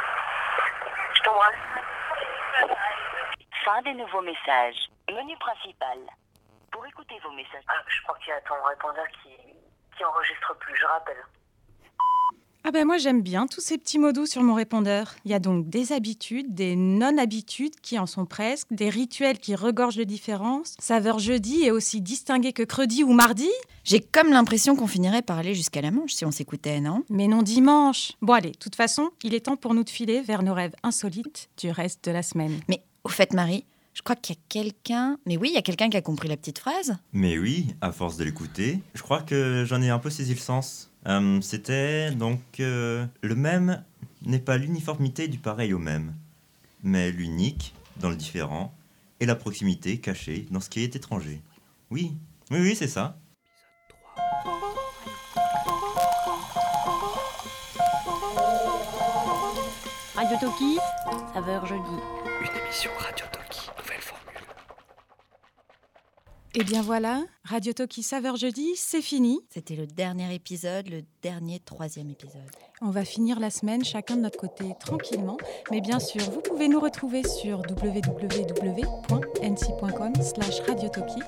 Je 1.13 1.21
t'embrasse. 1.23 1.55
Fin 3.63 3.81
des 3.81 3.93
nouveaux 3.93 4.21
messages. 4.21 4.89
Menu 5.09 5.37
principal. 5.37 5.97
Pour 6.71 6.85
écouter 6.85 7.19
vos 7.23 7.31
messages. 7.31 7.63
Ah, 7.67 7.81
je 7.87 8.01
crois 8.03 8.17
qu'il 8.19 8.29
y 8.29 8.31
a 8.33 8.41
ton 8.41 8.61
répondeur 8.63 9.07
qui, 9.23 9.35
qui 9.97 10.05
enregistre 10.05 10.53
plus, 10.55 10.75
je 10.75 10.85
rappelle. 10.85 11.23
Ah 12.67 12.71
ben 12.71 12.83
moi 12.83 12.97
j'aime 12.97 13.21
bien 13.21 13.45
tous 13.45 13.61
ces 13.61 13.77
petits 13.77 13.99
mots 13.99 14.11
doux 14.11 14.25
sur 14.25 14.41
mon 14.41 14.55
répondeur. 14.55 15.13
Il 15.23 15.29
y 15.29 15.35
a 15.35 15.39
donc 15.39 15.69
des 15.69 15.93
habitudes, 15.93 16.55
des 16.55 16.75
non-habitudes 16.75 17.79
qui 17.79 17.99
en 17.99 18.07
sont 18.07 18.25
presque, 18.25 18.65
des 18.71 18.89
rituels 18.89 19.37
qui 19.37 19.53
regorgent 19.53 19.97
de 19.97 20.03
différences. 20.03 20.73
Saveur 20.79 21.19
jeudi 21.19 21.61
est 21.61 21.69
aussi 21.69 22.01
distingué 22.01 22.53
que 22.53 22.63
credi 22.63 23.03
ou 23.03 23.13
mardi. 23.13 23.51
J'ai 23.83 23.99
comme 23.99 24.31
l'impression 24.31 24.75
qu'on 24.75 24.87
finirait 24.87 25.21
par 25.21 25.37
aller 25.37 25.53
jusqu'à 25.53 25.81
la 25.81 25.91
Manche 25.91 26.13
si 26.13 26.25
on 26.25 26.31
s'écoutait, 26.31 26.79
non? 26.79 27.03
Mais 27.11 27.27
non 27.27 27.43
dimanche. 27.43 28.13
Bon 28.23 28.33
allez, 28.33 28.49
de 28.49 28.57
toute 28.57 28.75
façon, 28.75 29.11
il 29.21 29.35
est 29.35 29.41
temps 29.41 29.57
pour 29.57 29.75
nous 29.75 29.83
de 29.83 29.89
filer 29.91 30.21
vers 30.21 30.41
nos 30.41 30.55
rêves 30.55 30.73
insolites 30.81 31.49
du 31.59 31.69
reste 31.69 32.03
de 32.05 32.09
la 32.09 32.23
semaine. 32.23 32.59
Mais 32.67 32.81
au 33.03 33.09
fait, 33.09 33.33
Marie, 33.33 33.63
je 33.93 34.01
crois 34.01 34.15
qu'il 34.15 34.35
y 34.35 34.39
a 34.39 34.41
quelqu'un. 34.49 35.19
Mais 35.27 35.37
oui, 35.37 35.49
il 35.51 35.53
y 35.53 35.57
a 35.57 35.61
quelqu'un 35.61 35.91
qui 35.91 35.97
a 35.97 36.01
compris 36.01 36.29
la 36.29 36.35
petite 36.35 36.57
phrase? 36.57 36.97
Mais 37.13 37.37
oui, 37.37 37.67
à 37.81 37.91
force 37.91 38.17
de 38.17 38.23
l'écouter, 38.23 38.79
je 38.95 39.03
crois 39.03 39.21
que 39.21 39.65
j'en 39.67 39.83
ai 39.83 39.89
un 39.91 39.99
peu 39.99 40.09
saisi 40.09 40.33
le 40.33 40.39
sens. 40.39 40.89
Euh, 41.07 41.39
C'était 41.41 42.11
donc 42.11 42.41
euh, 42.59 43.05
le 43.21 43.35
même 43.35 43.83
n'est 44.23 44.39
pas 44.39 44.57
l'uniformité 44.57 45.27
du 45.27 45.37
pareil 45.37 45.73
au 45.73 45.79
même, 45.79 46.15
mais 46.83 47.11
l'unique 47.11 47.73
dans 47.97 48.09
le 48.09 48.15
différent 48.15 48.73
et 49.19 49.25
la 49.25 49.35
proximité 49.35 49.99
cachée 49.99 50.47
dans 50.51 50.59
ce 50.59 50.69
qui 50.69 50.81
est 50.81 50.95
étranger. 50.95 51.41
Oui, 51.91 52.13
oui, 52.51 52.59
oui, 52.59 52.75
c'est 52.75 52.87
ça. 52.87 53.17
Radio 60.15 60.37
Toki, 60.39 60.77
saveur 61.33 61.65
jeudi. 61.65 61.81
Une 62.41 62.61
émission 62.61 62.91
Radio 62.97 63.25
Et 66.57 66.63
bien 66.63 66.81
voilà, 66.81 67.21
Radio 67.43 67.73
Toki 67.73 68.01
Saveur 68.01 68.37
Jeudi, 68.37 68.75
c'est 68.77 69.01
fini. 69.01 69.41
C'était 69.49 69.75
le 69.75 69.85
dernier 69.85 70.33
épisode, 70.33 70.87
le 70.87 71.01
dernier 71.21 71.59
troisième 71.59 72.09
épisode. 72.09 72.39
On 72.81 72.91
va 72.91 73.03
finir 73.03 73.41
la 73.41 73.49
semaine 73.49 73.83
chacun 73.83 74.15
de 74.15 74.21
notre 74.21 74.39
côté 74.39 74.73
tranquillement. 74.79 75.35
Mais 75.69 75.81
bien 75.81 75.99
sûr, 75.99 76.21
vous 76.31 76.39
pouvez 76.39 76.69
nous 76.69 76.79
retrouver 76.79 77.27
sur 77.27 77.57
www.nc.com 77.59 78.93
slash 80.21 80.61
radiotoki. 80.61 81.19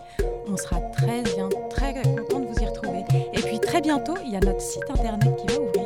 On 0.48 0.56
sera 0.56 0.80
très 0.92 1.24
bien, 1.24 1.50
très 1.70 1.94
content 2.04 2.40
de 2.40 2.46
vous 2.46 2.60
y 2.62 2.66
retrouver. 2.66 3.04
Et 3.34 3.42
puis 3.42 3.60
très 3.60 3.82
bientôt, 3.82 4.16
il 4.26 4.32
y 4.32 4.38
a 4.38 4.40
notre 4.40 4.62
site 4.62 4.90
internet 4.90 5.36
qui 5.36 5.48
va 5.48 5.60
ouvrir, 5.60 5.77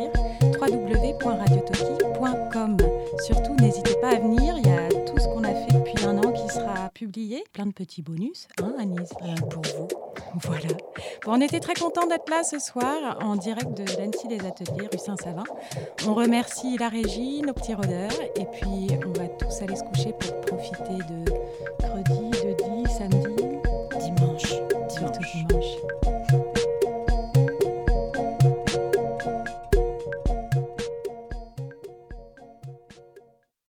Plein 7.52 7.66
de 7.66 7.72
petits 7.72 8.04
bonus, 8.04 8.48
hein 8.62 8.76
Anise? 8.78 9.10
Pour 9.50 9.64
vous. 9.64 9.88
Voilà. 10.44 10.68
Bon, 11.26 11.34
on 11.34 11.42
était 11.42 11.60
très 11.60 11.74
contents 11.74 12.08
d'être 12.08 12.30
là 12.30 12.44
ce 12.44 12.58
soir 12.60 13.18
en 13.22 13.36
direct 13.36 13.74
de 13.76 13.84
l'Annecy 13.98 14.28
des 14.28 14.40
Ateliers, 14.46 14.88
rue 14.92 14.98
Saint-Savin. 14.98 15.44
On 16.08 16.14
remercie 16.14 16.78
la 16.78 16.88
régie, 16.90 17.42
nos 17.42 17.54
petits 17.54 17.74
rôdeurs, 17.74 18.12
et 18.36 18.46
puis 18.46 18.88
on 19.06 19.12
va 19.12 19.28
tous 19.28 19.62
aller 19.62 19.76
se 19.76 19.84
coucher 19.84 20.14
pour 20.14 20.40
profiter 20.42 20.98
de 21.10 21.26
credi, 21.80 22.31